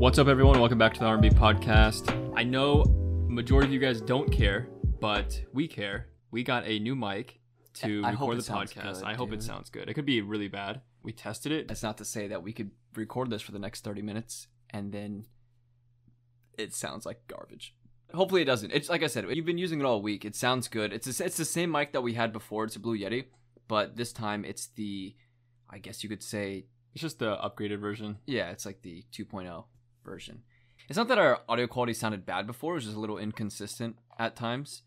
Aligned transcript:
What's 0.00 0.18
up, 0.18 0.28
everyone? 0.28 0.58
Welcome 0.58 0.78
back 0.78 0.94
to 0.94 1.00
the 1.00 1.04
R&B 1.04 1.28
podcast. 1.28 2.32
I 2.34 2.42
know 2.42 2.84
majority 3.28 3.66
of 3.66 3.72
you 3.74 3.78
guys 3.78 4.00
don't 4.00 4.32
care, 4.32 4.66
but 4.98 5.38
we 5.52 5.68
care. 5.68 6.06
We 6.30 6.42
got 6.42 6.64
a 6.64 6.78
new 6.78 6.96
mic 6.96 7.38
to 7.74 8.00
I 8.02 8.12
record 8.12 8.38
the 8.38 8.42
podcast. 8.50 8.94
good, 8.94 9.04
I 9.04 9.12
hope 9.12 9.30
it 9.34 9.42
sounds 9.42 9.68
good. 9.68 9.90
It 9.90 9.92
could 9.92 10.06
be 10.06 10.22
really 10.22 10.48
bad. 10.48 10.80
We 11.02 11.12
tested 11.12 11.52
it. 11.52 11.68
That's 11.68 11.82
not 11.82 11.98
to 11.98 12.06
say 12.06 12.28
that 12.28 12.42
we 12.42 12.54
could 12.54 12.70
record 12.94 13.28
this 13.28 13.42
for 13.42 13.52
the 13.52 13.58
next 13.58 13.84
30 13.84 14.00
minutes 14.00 14.46
and 14.70 14.90
then 14.90 15.26
it 16.56 16.72
sounds 16.74 17.04
like 17.04 17.26
garbage. 17.28 17.74
Hopefully 18.14 18.40
it 18.40 18.46
doesn't. 18.46 18.70
It's 18.70 18.88
like 18.88 19.02
I 19.02 19.06
said, 19.06 19.26
you've 19.28 19.44
been 19.44 19.58
using 19.58 19.80
it 19.80 19.84
all 19.84 20.00
week. 20.00 20.24
It 20.24 20.34
sounds 20.34 20.66
good. 20.66 20.94
It's 20.94 21.20
a, 21.20 21.26
it's 21.26 21.36
the 21.36 21.44
same 21.44 21.70
mic 21.70 21.92
that 21.92 22.00
we 22.00 22.14
had 22.14 22.32
before. 22.32 22.64
It's 22.64 22.76
a 22.76 22.80
Blue 22.80 22.96
Yeti, 22.96 23.26
but 23.68 23.96
this 23.96 24.14
time 24.14 24.46
it's 24.46 24.68
the 24.68 25.14
I 25.68 25.76
guess 25.76 26.02
you 26.02 26.08
could 26.08 26.22
say 26.22 26.64
It's 26.94 27.02
just 27.02 27.18
the 27.18 27.36
upgraded 27.36 27.80
version. 27.80 28.16
yeah, 28.24 28.48
it's 28.48 28.64
like 28.64 28.80
the 28.80 29.04
2.0 29.12 29.64
version. 30.04 30.42
It's 30.88 30.96
not 30.96 31.08
that 31.08 31.18
our 31.18 31.40
audio 31.48 31.66
quality 31.66 31.92
sounded 31.94 32.26
bad 32.26 32.46
before, 32.46 32.72
it 32.72 32.76
was 32.76 32.84
just 32.84 32.96
a 32.96 33.00
little 33.00 33.18
inconsistent 33.18 33.96
at 34.18 34.34
times. 34.36 34.82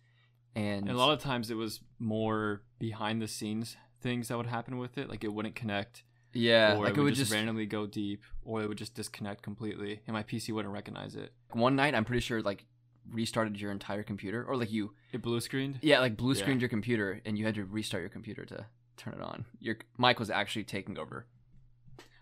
And, 0.55 0.87
And 0.87 0.91
a 0.91 0.97
lot 0.97 1.13
of 1.13 1.19
times 1.19 1.49
it 1.49 1.55
was 1.55 1.79
more 1.99 2.61
behind 2.79 3.21
the 3.21 3.27
scenes 3.27 3.75
things 4.01 4.27
that 4.27 4.37
would 4.37 4.47
happen 4.47 4.77
with 4.77 4.97
it. 4.97 5.09
Like 5.09 5.23
it 5.23 5.33
wouldn't 5.33 5.55
connect, 5.55 6.03
yeah, 6.33 6.75
or 6.75 6.83
like 6.83 6.89
it 6.91 6.97
it 6.97 6.97
would 6.97 7.03
would 7.05 7.15
just, 7.15 7.29
just 7.29 7.33
randomly 7.33 7.65
go 7.65 7.87
deep, 7.87 8.21
or 8.43 8.61
it 8.61 8.67
would 8.67 8.77
just 8.77 8.93
disconnect 8.95 9.41
completely, 9.43 10.01
and 10.05 10.13
my 10.13 10.23
PC 10.23 10.53
wouldn't 10.53 10.73
recognize 10.73 11.15
it. 11.15 11.31
one 11.51 11.75
night 11.75 11.95
I'm 11.95 12.03
pretty 12.05 12.19
sure 12.21 12.41
like 12.41 12.65
restarted 13.11 13.59
your 13.59 13.71
entire 13.71 14.03
computer 14.03 14.43
or 14.45 14.55
like 14.57 14.71
you 14.71 14.93
It 15.11 15.21
blue 15.21 15.39
screened. 15.41 15.79
Yeah, 15.81 15.99
like 15.99 16.15
blue 16.17 16.33
Yeah. 16.33 16.41
screened 16.41 16.61
your 16.61 16.69
computer 16.69 17.19
and 17.25 17.37
you 17.37 17.45
had 17.45 17.55
to 17.55 17.65
restart 17.65 18.01
your 18.01 18.09
computer 18.09 18.45
to 18.45 18.65
turn 18.97 19.13
it 19.13 19.21
on. 19.21 19.45
Your 19.59 19.77
mic 19.97 20.19
was 20.19 20.29
actually 20.29 20.63
taking 20.63 20.97
over. 20.97 21.25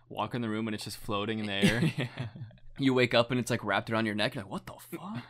Walk 0.08 0.34
in 0.34 0.42
the 0.42 0.48
room 0.48 0.66
and 0.68 0.74
it's 0.74 0.84
just 0.84 0.96
floating 0.98 1.38
in 1.38 1.46
the 1.46 1.52
air. 1.52 2.08
You 2.78 2.94
wake 2.94 3.14
up 3.14 3.30
and 3.30 3.38
it's 3.38 3.50
like 3.50 3.64
wrapped 3.64 3.90
around 3.90 4.06
your 4.06 4.14
neck. 4.14 4.34
You're 4.34 4.44
like, 4.44 4.52
what 4.52 4.66
the 4.66 4.72
fuck? 4.96 5.22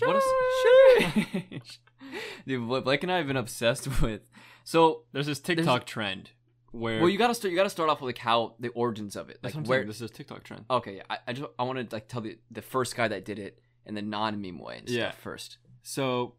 What 0.00 0.16
is- 0.16 0.22
Sheesh. 0.64 1.78
Dude, 2.46 2.66
what 2.66 2.84
Blake 2.84 3.02
and 3.02 3.10
I 3.12 3.18
have 3.18 3.26
been 3.26 3.36
obsessed 3.36 4.00
with. 4.02 4.22
So, 4.64 5.04
There's 5.12 5.26
this 5.26 5.40
TikTok 5.40 5.86
trend 5.86 6.30
where 6.72 7.00
well, 7.00 7.08
you 7.08 7.18
gotta 7.18 7.34
start. 7.34 7.50
You 7.52 7.56
gotta 7.56 7.70
start 7.70 7.88
off 7.88 8.00
with 8.00 8.08
like 8.08 8.18
how 8.18 8.54
the 8.60 8.68
origins 8.70 9.16
of 9.16 9.30
it, 9.30 9.38
That's 9.42 9.54
like 9.54 9.66
where. 9.66 9.78
saying. 9.80 9.86
This 9.88 10.00
is 10.00 10.10
TikTok 10.10 10.42
trend. 10.44 10.64
Okay, 10.70 10.96
yeah, 10.96 11.02
I, 11.08 11.18
I 11.28 11.32
just 11.32 11.48
I 11.58 11.62
want 11.62 11.88
to 11.88 11.94
like 11.96 12.08
tell 12.08 12.20
the 12.20 12.38
the 12.50 12.62
first 12.62 12.96
guy 12.96 13.08
that 13.08 13.24
did 13.24 13.38
it 13.38 13.60
in 13.86 13.94
the 13.94 14.02
non 14.02 14.40
meme 14.42 14.58
way 14.58 14.78
and 14.78 14.88
Yeah. 14.88 15.10
stuff 15.10 15.20
first. 15.22 15.58
So 15.82 16.34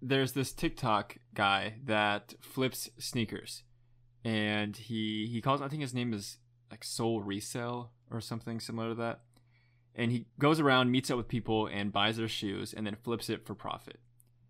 there's 0.00 0.32
this 0.32 0.52
TikTok 0.52 1.16
guy 1.34 1.74
that 1.84 2.34
flips 2.40 2.88
sneakers, 2.98 3.64
and 4.24 4.76
he 4.76 5.28
he 5.30 5.40
calls 5.40 5.60
I 5.60 5.68
think 5.68 5.82
his 5.82 5.92
name 5.94 6.14
is 6.14 6.38
like 6.70 6.84
Soul 6.84 7.20
Resell 7.20 7.90
or 8.10 8.20
something 8.20 8.60
similar 8.60 8.90
to 8.90 8.94
that, 8.96 9.20
and 9.94 10.10
he 10.10 10.26
goes 10.38 10.60
around 10.60 10.90
meets 10.90 11.10
up 11.10 11.16
with 11.16 11.28
people 11.28 11.66
and 11.66 11.92
buys 11.92 12.16
their 12.16 12.28
shoes 12.28 12.72
and 12.72 12.86
then 12.86 12.96
flips 13.02 13.28
it 13.28 13.46
for 13.46 13.54
profit. 13.54 14.00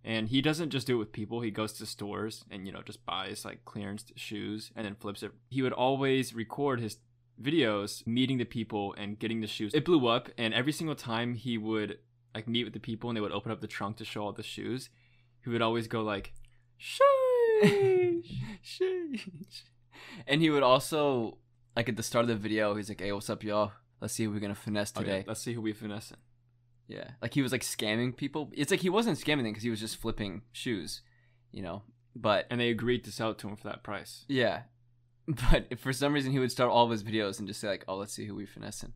And 0.07 0.29
he 0.29 0.43
doesn't 0.43 0.71
just 0.71 0.87
do 0.87 0.97
it 0.97 0.99
with 0.99 1.13
people. 1.13 1.41
He 1.41 1.51
goes 1.51 1.73
to 1.75 1.87
stores 1.87 2.45
and 2.51 2.67
you 2.67 2.73
know 2.73 2.83
just 2.83 3.05
buys 3.07 3.45
like 3.45 3.65
clearance 3.65 4.05
shoes 4.17 4.71
and 4.77 4.85
then 4.85 4.95
flips 4.95 5.23
it. 5.23 5.33
He 5.49 5.63
would 5.63 5.73
always 5.73 6.35
record 6.35 6.81
his 6.81 6.99
videos 7.43 8.07
meeting 8.07 8.39
the 8.39 8.45
people 8.45 8.95
and 8.99 9.19
getting 9.19 9.41
the 9.41 9.47
shoes. 9.47 9.75
It 9.75 9.85
blew 9.85 10.07
up, 10.07 10.29
and 10.39 10.55
every 10.55 10.73
single 10.73 10.95
time 10.95 11.35
he 11.35 11.59
would 11.59 11.99
like 12.35 12.49
meet 12.49 12.65
with 12.65 12.73
the 12.73 12.81
people 12.81 13.11
and 13.11 13.17
they 13.17 13.21
would 13.21 13.33
open 13.33 13.53
up 13.53 13.61
the 13.61 13.67
trunk 13.67 13.97
to 13.99 14.05
show 14.05 14.25
all 14.25 14.33
the 14.33 14.43
shoes, 14.43 14.91
he 15.43 15.51
would 15.51 15.63
always 15.63 15.87
go 15.89 16.03
like, 16.03 16.33
Sheesh, 16.81 18.27
sheesh. 18.65 19.63
And 20.27 20.41
he 20.41 20.51
would 20.51 20.63
also, 20.63 21.39
like 21.77 21.89
at 21.89 21.97
the 21.97 22.03
start 22.03 22.25
of 22.25 22.29
the 22.29 22.37
video, 22.37 22.75
he's 22.75 22.89
like, 22.89 23.01
"Hey, 23.01 23.13
what's 23.13 23.31
up, 23.31 23.43
y'all? 23.43 23.73
Let's 24.01 24.15
see 24.15 24.25
who 24.25 24.31
we're 24.31 24.41
gonna 24.41 24.55
finesse 24.55 24.93
"Okay, 24.97 25.05
today." 25.05 25.25
let's 25.27 25.41
see 25.41 25.55
who 25.55 25.61
we 25.61 25.73
finessing." 25.73 26.19
Yeah, 26.87 27.13
like 27.23 27.33
he 27.35 27.43
was 27.43 27.53
like 27.53 27.63
scamming 27.63 28.15
people. 28.17 28.51
It's 28.53 28.71
like 28.71 28.81
he 28.81 28.91
wasn't 28.91 29.19
scamming 29.19 29.45
them 29.45 29.53
because 29.53 29.63
he 29.63 29.71
was 29.71 29.81
just 29.81 29.97
flipping 29.97 30.43
shoes, 30.53 31.01
you 31.51 31.63
know. 31.63 31.83
But 32.15 32.47
And 32.51 32.61
they 32.61 32.69
agreed 32.71 33.05
to 33.05 33.13
sell 33.13 33.31
it 33.31 33.39
to 33.39 33.49
him 33.49 33.57
for 33.57 33.69
that 33.69 33.83
price. 33.83 34.25
yeah, 34.29 34.63
but 35.27 35.67
if 35.71 35.81
for 35.81 35.93
some 35.93 36.13
reason 36.13 36.33
he 36.33 36.39
would 36.39 36.53
start 36.53 36.71
all 36.71 36.85
of 36.85 36.91
his 36.91 37.03
videos 37.03 37.39
and 37.39 37.49
just 37.49 37.61
say 37.61 37.69
like, 37.69 37.85
"Oh, 37.89 37.97
let's 37.97 38.13
see 38.13 38.27
who 38.27 38.35
we 38.35 38.45
finessing," 38.47 38.93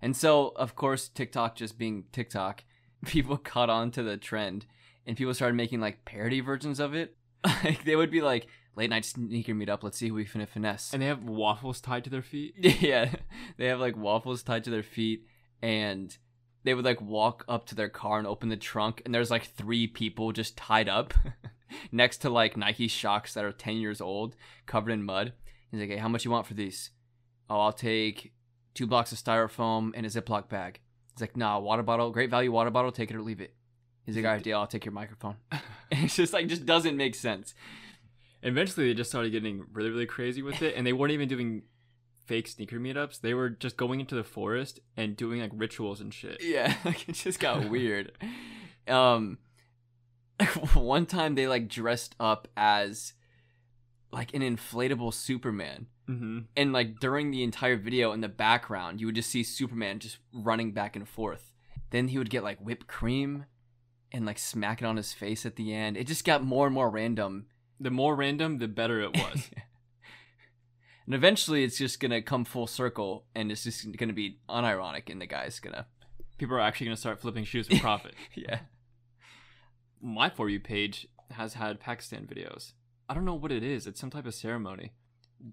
and 0.00 0.16
so 0.16 0.48
of 0.56 0.74
course 0.74 1.08
TikTok 1.08 1.54
just 1.56 1.78
being 1.78 2.04
TikTok, 2.12 2.64
people 3.04 3.36
caught 3.36 3.68
on 3.70 3.90
to 3.92 4.02
the 4.02 4.16
trend, 4.16 4.64
and 5.06 5.16
people 5.16 5.34
started 5.34 5.54
making 5.54 5.80
like 5.80 6.04
parody 6.06 6.40
versions 6.40 6.80
of 6.80 6.94
it. 6.94 7.16
like 7.64 7.84
they 7.84 7.94
would 7.94 8.10
be 8.10 8.20
like, 8.22 8.46
"Late 8.78 8.90
night 8.90 9.04
sneaker 9.04 9.54
meetup. 9.54 9.82
Let's 9.82 9.98
see 9.98 10.06
who 10.06 10.14
we 10.14 10.24
finna 10.24 10.48
finesse." 10.48 10.92
And 10.92 11.02
they 11.02 11.06
have 11.06 11.24
waffles 11.24 11.80
tied 11.80 12.04
to 12.04 12.10
their 12.10 12.22
feet. 12.22 12.54
yeah, 12.80 13.12
they 13.56 13.66
have 13.66 13.80
like 13.80 13.96
waffles 13.96 14.44
tied 14.44 14.62
to 14.64 14.70
their 14.70 14.84
feet, 14.84 15.26
and 15.60 16.16
they 16.62 16.74
would 16.74 16.84
like 16.84 17.00
walk 17.00 17.44
up 17.48 17.66
to 17.66 17.74
their 17.74 17.88
car 17.88 18.18
and 18.18 18.26
open 18.26 18.50
the 18.50 18.56
trunk, 18.56 19.02
and 19.04 19.12
there's 19.12 19.32
like 19.32 19.44
three 19.44 19.88
people 19.88 20.30
just 20.30 20.56
tied 20.56 20.88
up 20.88 21.12
next 21.92 22.18
to 22.18 22.30
like 22.30 22.56
Nike 22.56 22.86
Shox 22.86 23.32
that 23.32 23.44
are 23.44 23.50
ten 23.50 23.78
years 23.78 24.00
old, 24.00 24.36
covered 24.66 24.92
in 24.92 25.02
mud. 25.02 25.32
He's 25.72 25.80
like, 25.80 25.90
"Hey, 25.90 25.96
how 25.96 26.08
much 26.08 26.24
you 26.24 26.30
want 26.30 26.46
for 26.46 26.54
these?" 26.54 26.90
Oh, 27.50 27.58
I'll 27.58 27.72
take 27.72 28.32
two 28.74 28.86
blocks 28.86 29.10
of 29.10 29.18
styrofoam 29.18 29.90
and 29.96 30.06
a 30.06 30.08
Ziploc 30.08 30.48
bag. 30.48 30.78
He's 31.14 31.20
like, 31.20 31.36
"Nah, 31.36 31.58
water 31.58 31.82
bottle, 31.82 32.12
great 32.12 32.30
value 32.30 32.52
water 32.52 32.70
bottle. 32.70 32.92
Take 32.92 33.10
it 33.10 33.16
or 33.16 33.22
leave 33.22 33.40
it." 33.40 33.54
He's 34.06 34.14
like, 34.14 34.24
"All 34.24 34.30
right, 34.30 34.42
deal. 34.42 34.60
I'll 34.60 34.68
take 34.68 34.84
your 34.84 34.92
microphone." 34.92 35.36
It's 35.90 36.16
just 36.16 36.34
like 36.34 36.48
just 36.48 36.66
doesn't 36.66 36.98
make 36.98 37.14
sense. 37.14 37.54
Eventually, 38.42 38.88
they 38.88 38.94
just 38.94 39.10
started 39.10 39.30
getting 39.32 39.64
really, 39.72 39.90
really 39.90 40.06
crazy 40.06 40.42
with 40.42 40.62
it, 40.62 40.74
and 40.76 40.86
they 40.86 40.92
weren't 40.92 41.12
even 41.12 41.28
doing 41.28 41.62
fake 42.28 42.46
sneaker 42.46 42.78
meetups. 42.78 43.20
They 43.20 43.34
were 43.34 43.48
just 43.48 43.76
going 43.76 44.00
into 44.00 44.14
the 44.14 44.22
forest 44.22 44.80
and 44.96 45.16
doing 45.16 45.40
like 45.40 45.50
rituals 45.54 46.00
and 46.00 46.12
shit. 46.12 46.42
Yeah, 46.42 46.74
like 46.84 47.08
it 47.08 47.12
just 47.12 47.40
got 47.40 47.68
weird. 47.70 48.12
Um 48.86 49.38
one 50.74 51.06
time 51.06 51.34
they 51.34 51.48
like 51.48 51.68
dressed 51.68 52.14
up 52.20 52.46
as 52.56 53.14
like 54.12 54.34
an 54.34 54.42
inflatable 54.42 55.12
Superman. 55.12 55.86
Mm-hmm. 56.08 56.38
And 56.56 56.72
like 56.72 57.00
during 57.00 57.30
the 57.30 57.42
entire 57.42 57.76
video 57.76 58.12
in 58.12 58.20
the 58.20 58.28
background, 58.28 59.00
you 59.00 59.06
would 59.06 59.14
just 59.14 59.30
see 59.30 59.42
Superman 59.42 59.98
just 59.98 60.18
running 60.32 60.72
back 60.72 60.96
and 60.96 61.08
forth. 61.08 61.52
Then 61.90 62.08
he 62.08 62.18
would 62.18 62.30
get 62.30 62.44
like 62.44 62.60
whipped 62.60 62.86
cream 62.86 63.46
and 64.12 64.24
like 64.24 64.38
smack 64.38 64.80
it 64.80 64.86
on 64.86 64.96
his 64.96 65.12
face 65.12 65.44
at 65.44 65.56
the 65.56 65.74
end. 65.74 65.96
It 65.96 66.06
just 66.06 66.24
got 66.24 66.42
more 66.42 66.66
and 66.66 66.74
more 66.74 66.90
random. 66.90 67.46
The 67.80 67.90
more 67.90 68.16
random, 68.16 68.58
the 68.58 68.68
better 68.68 69.00
it 69.00 69.14
was. 69.16 69.50
and 71.06 71.14
eventually 71.14 71.64
it's 71.64 71.78
just 71.78 72.00
gonna 72.00 72.22
come 72.22 72.44
full 72.44 72.66
circle 72.66 73.24
and 73.34 73.50
it's 73.52 73.64
just 73.64 73.96
gonna 73.96 74.12
be 74.12 74.38
unironic 74.48 75.10
and 75.10 75.20
the 75.20 75.26
guy's 75.26 75.60
gonna 75.60 75.86
People 76.38 76.56
are 76.56 76.60
actually 76.60 76.86
gonna 76.86 76.96
start 76.96 77.20
flipping 77.20 77.44
shoes 77.44 77.66
for 77.68 77.78
profit. 77.78 78.14
Yeah. 78.34 78.60
My 80.00 80.30
for 80.30 80.48
you 80.48 80.60
page 80.60 81.08
has 81.32 81.54
had 81.54 81.80
Pakistan 81.80 82.26
videos. 82.26 82.72
I 83.08 83.14
don't 83.14 83.24
know 83.24 83.34
what 83.34 83.50
it 83.50 83.64
is. 83.64 83.86
It's 83.88 84.00
some 84.00 84.10
type 84.10 84.26
of 84.26 84.34
ceremony. 84.34 84.92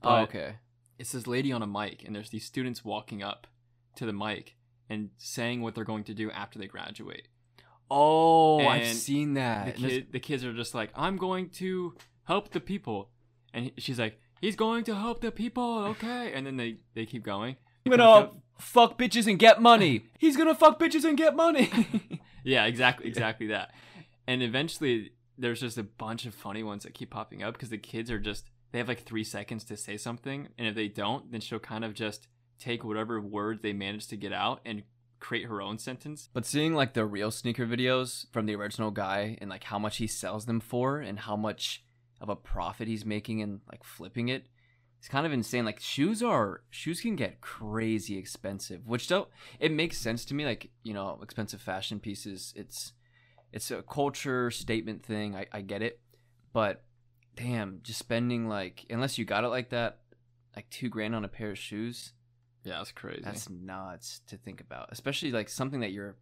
Oh, 0.03 0.17
okay. 0.21 0.57
it's 0.99 1.11
this 1.13 1.25
lady 1.25 1.51
on 1.51 1.63
a 1.63 1.67
mic, 1.67 2.03
and 2.05 2.15
there's 2.15 2.29
these 2.29 2.45
students 2.45 2.85
walking 2.85 3.23
up 3.23 3.47
to 3.95 4.05
the 4.05 4.13
mic 4.13 4.55
and 4.89 5.09
saying 5.17 5.61
what 5.61 5.73
they're 5.73 5.83
going 5.83 6.03
to 6.03 6.13
do 6.13 6.29
after 6.31 6.59
they 6.59 6.67
graduate. 6.67 7.27
Oh, 7.89 8.59
I've 8.67 8.87
seen 8.87 9.33
that. 9.33 9.67
And 9.67 9.75
kid, 9.77 10.07
the 10.11 10.19
kids 10.19 10.43
are 10.43 10.53
just 10.53 10.75
like, 10.75 10.91
I'm 10.95 11.17
going 11.17 11.49
to 11.51 11.95
help 12.25 12.51
the 12.51 12.59
people. 12.59 13.09
And 13.53 13.71
she's 13.77 13.97
like, 13.99 14.19
he's 14.41 14.55
going 14.55 14.83
to 14.85 14.95
help 14.95 15.21
the 15.21 15.31
people, 15.31 15.79
okay? 15.85 16.33
And 16.33 16.45
then 16.45 16.57
they, 16.57 16.77
they 16.93 17.05
keep 17.05 17.23
going. 17.23 17.55
I'm 17.85 17.91
gonna 17.91 18.31
fuck 18.59 18.97
bitches 18.97 19.27
and 19.27 19.37
get 19.39 19.61
money. 19.61 20.05
He's 20.17 20.35
gonna 20.35 20.55
fuck 20.55 20.79
bitches 20.79 21.03
and 21.05 21.17
get 21.17 21.35
money. 21.35 21.69
Yeah, 22.47 22.65
exactly, 22.65 23.07
exactly 23.07 23.47
that. 23.47 23.71
And 24.27 24.43
eventually, 24.43 25.13
there's 25.35 25.61
just 25.61 25.79
a 25.79 25.83
bunch 25.83 26.27
of 26.27 26.35
funny 26.35 26.61
ones 26.61 26.83
that 26.83 26.93
keep 26.93 27.09
popping 27.09 27.41
up 27.41 27.55
because 27.55 27.69
the 27.69 27.77
kids 27.79 28.11
are 28.11 28.19
just 28.19 28.45
they 28.71 28.77
have 28.77 28.87
like 28.87 29.01
three 29.03 29.23
seconds 29.23 29.63
to 29.65 29.75
say 29.77 29.97
something, 29.97 30.49
and 30.57 30.67
if 30.67 30.75
they 30.75 30.87
don't, 30.87 31.31
then 31.31 31.41
she'll 31.41 31.57
kind 31.57 31.83
of 31.83 31.95
just 31.95 32.27
take 32.59 32.83
whatever 32.83 33.19
word 33.19 33.63
they 33.63 33.73
manage 33.73 34.07
to 34.09 34.15
get 34.15 34.31
out 34.31 34.61
and 34.63 34.83
create 35.19 35.45
her 35.47 35.59
own 35.61 35.79
sentence. 35.79 36.29
but 36.33 36.45
seeing 36.45 36.75
like 36.75 36.93
the 36.93 37.05
real 37.05 37.31
sneaker 37.31 37.65
videos 37.65 38.27
from 38.31 38.45
the 38.45 38.55
original 38.55 38.91
guy 38.91 39.37
and 39.41 39.49
like 39.49 39.63
how 39.63 39.79
much 39.79 39.97
he 39.97 40.05
sells 40.05 40.45
them 40.45 40.59
for 40.59 40.99
and 40.99 41.19
how 41.21 41.35
much 41.35 41.83
of 42.21 42.29
a 42.29 42.35
profit 42.35 42.87
he's 42.87 43.05
making 43.05 43.41
and 43.41 43.61
like 43.71 43.83
flipping 43.83 44.29
it, 44.29 44.47
it's 44.99 45.07
kind 45.07 45.25
of 45.25 45.33
insane. 45.33 45.65
Like 45.65 45.79
shoes 45.79 46.23
are 46.23 46.61
shoes 46.69 47.01
can 47.01 47.15
get 47.15 47.41
crazy 47.41 48.17
expensive, 48.17 48.87
which 48.87 49.07
don't 49.07 49.27
it 49.59 49.71
makes 49.71 49.97
sense 49.97 50.25
to 50.25 50.33
me. 50.33 50.45
Like 50.45 50.71
you 50.83 50.93
know, 50.93 51.19
expensive 51.21 51.61
fashion 51.61 51.99
pieces. 51.99 52.53
It's 52.55 52.93
it's 53.51 53.71
a 53.71 53.81
culture 53.83 54.49
statement 54.51 55.03
thing. 55.05 55.35
I, 55.35 55.45
I 55.51 55.61
get 55.61 55.81
it, 55.81 55.99
but 56.53 56.83
damn, 57.35 57.79
just 57.83 57.99
spending 57.99 58.47
like 58.47 58.85
unless 58.89 59.17
you 59.17 59.25
got 59.25 59.43
it 59.43 59.49
like 59.49 59.69
that, 59.69 59.99
like 60.55 60.69
two 60.69 60.89
grand 60.89 61.13
on 61.15 61.25
a 61.25 61.29
pair 61.29 61.51
of 61.51 61.57
shoes. 61.57 62.13
Yeah, 62.63 62.77
that's 62.77 62.91
crazy. 62.91 63.21
That's 63.23 63.47
nuts 63.49 64.21
to 64.27 64.37
think 64.37 64.59
about, 64.59 64.89
especially 64.91 65.31
like 65.31 65.49
something 65.49 65.81
that 65.81 65.91
you're 65.91 66.15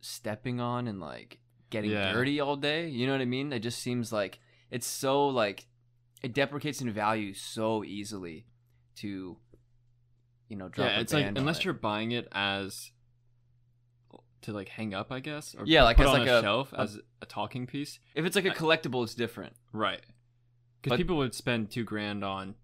stepping 0.00 0.60
on 0.60 0.88
and 0.88 1.00
like 1.00 1.38
getting 1.70 1.90
Yeah. 1.90 2.12
dirty 2.12 2.40
all 2.40 2.56
day. 2.56 2.88
You 2.88 3.06
know 3.06 3.12
what 3.12 3.20
I 3.20 3.26
mean? 3.26 3.52
It 3.52 3.60
just 3.60 3.80
seems 3.80 4.12
like 4.12 4.38
it's 4.70 4.86
so 4.86 5.26
like 5.28 5.66
it 6.22 6.34
deprecates 6.34 6.80
in 6.80 6.90
value 6.92 7.34
so 7.34 7.84
easily 7.84 8.46
to 8.96 9.36
you 10.48 10.56
know, 10.56 10.68
drop 10.68 10.88
yeah, 10.90 11.00
it's 11.00 11.12
like 11.12 11.26
unless 11.36 11.58
it. 11.58 11.64
you're 11.64 11.74
buying 11.74 12.12
it 12.12 12.28
as 12.32 12.90
to 14.42 14.52
like 14.52 14.68
hang 14.68 14.94
up, 14.94 15.10
I 15.10 15.20
guess. 15.20 15.54
Or 15.58 15.64
Yeah, 15.66 15.82
like 15.82 15.98
as 15.98 16.06
on 16.06 16.18
like 16.20 16.28
a, 16.28 16.38
a- 16.38 16.42
shelf 16.42 16.72
a- 16.72 16.80
as 16.80 16.98
a 17.20 17.26
talking 17.26 17.66
piece. 17.66 17.98
if 18.14 18.24
it's 18.24 18.36
like 18.36 18.44
a 18.44 18.50
collectible, 18.50 19.02
it's 19.02 19.14
different. 19.14 19.54
Right. 19.72 20.00
Because 20.82 20.98
people 20.98 21.16
would 21.16 21.34
spend 21.34 21.70
two 21.70 21.82
grand 21.82 22.22
on, 22.22 22.54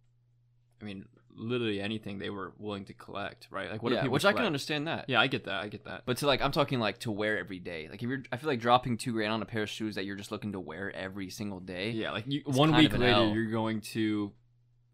I 0.80 0.84
mean, 0.84 1.06
literally 1.34 1.80
anything 1.80 2.18
they 2.18 2.30
were 2.30 2.52
willing 2.58 2.84
to 2.86 2.94
collect, 2.94 3.48
right? 3.50 3.70
Like 3.70 3.82
what 3.82 3.92
yeah, 3.92 4.02
people 4.02 4.12
which 4.12 4.24
I 4.24 4.32
can 4.32 4.44
understand 4.44 4.86
that. 4.86 5.06
Yeah, 5.08 5.20
I 5.20 5.26
get 5.26 5.44
that. 5.44 5.62
I 5.62 5.68
get 5.68 5.84
that. 5.84 6.02
But 6.06 6.18
to 6.18 6.26
like, 6.26 6.42
I'm 6.42 6.52
talking 6.52 6.80
like 6.80 6.98
to 7.00 7.10
wear 7.10 7.38
every 7.38 7.58
day. 7.58 7.88
Like 7.90 8.02
if 8.02 8.08
you're, 8.08 8.22
I 8.30 8.36
feel 8.36 8.48
like 8.48 8.60
dropping 8.60 8.98
two 8.98 9.12
grand 9.12 9.32
on 9.32 9.42
a 9.42 9.46
pair 9.46 9.62
of 9.62 9.70
shoes 9.70 9.94
that 9.94 10.04
you're 10.04 10.16
just 10.16 10.32
looking 10.32 10.52
to 10.52 10.60
wear 10.60 10.94
every 10.94 11.30
single 11.30 11.60
day. 11.60 11.90
Yeah, 11.90 12.12
like 12.12 12.24
you, 12.26 12.42
one 12.44 12.74
week 12.76 12.92
later, 12.92 13.06
L. 13.06 13.28
you're 13.30 13.50
going 13.50 13.80
to 13.92 14.32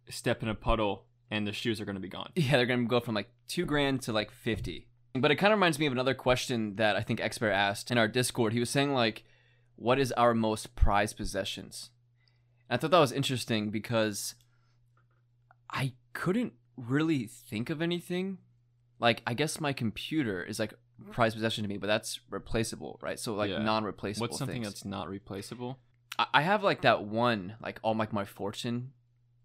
step 0.08 0.42
in 0.42 0.48
a 0.48 0.54
puddle 0.54 1.04
and 1.30 1.46
the 1.46 1.52
shoes 1.52 1.80
are 1.80 1.84
going 1.84 1.96
to 1.96 2.00
be 2.00 2.08
gone. 2.08 2.30
Yeah, 2.34 2.52
they're 2.52 2.66
gonna 2.66 2.84
go 2.84 3.00
from 3.00 3.14
like 3.14 3.30
two 3.48 3.66
grand 3.66 4.02
to 4.02 4.12
like 4.12 4.30
fifty. 4.30 4.86
But 5.14 5.30
it 5.30 5.36
kind 5.36 5.52
of 5.52 5.58
reminds 5.58 5.78
me 5.78 5.86
of 5.86 5.92
another 5.92 6.14
question 6.14 6.76
that 6.76 6.96
I 6.96 7.02
think 7.02 7.20
Expert 7.20 7.50
asked 7.50 7.90
in 7.90 7.98
our 7.98 8.08
Discord. 8.08 8.52
He 8.52 8.60
was 8.60 8.70
saying 8.70 8.92
like, 8.92 9.24
"What 9.76 9.98
is 9.98 10.12
our 10.12 10.34
most 10.34 10.74
prized 10.76 11.16
possessions?" 11.16 11.90
And 12.68 12.78
I 12.78 12.80
thought 12.80 12.90
that 12.92 12.98
was 12.98 13.12
interesting 13.12 13.70
because 13.70 14.34
I 15.70 15.92
couldn't 16.12 16.52
really 16.76 17.26
think 17.26 17.70
of 17.70 17.80
anything. 17.82 18.38
Like, 19.00 19.22
I 19.26 19.34
guess 19.34 19.60
my 19.60 19.72
computer 19.72 20.42
is 20.42 20.58
like 20.58 20.74
prized 21.12 21.36
possession 21.36 21.62
to 21.62 21.68
me, 21.68 21.76
but 21.76 21.86
that's 21.86 22.20
replaceable, 22.30 22.98
right? 23.02 23.18
So 23.18 23.34
like 23.34 23.50
Yeah. 23.50 23.62
non-replaceable. 23.62 24.24
What's 24.26 24.38
something 24.38 24.62
things. 24.62 24.66
that's 24.74 24.84
not 24.84 25.08
replaceable? 25.08 25.78
I 26.18 26.26
I 26.34 26.42
have 26.42 26.64
like 26.64 26.80
that 26.82 27.04
one, 27.04 27.54
like 27.62 27.78
all 27.82 27.94
like 27.94 28.12
my 28.12 28.24
fortune 28.24 28.92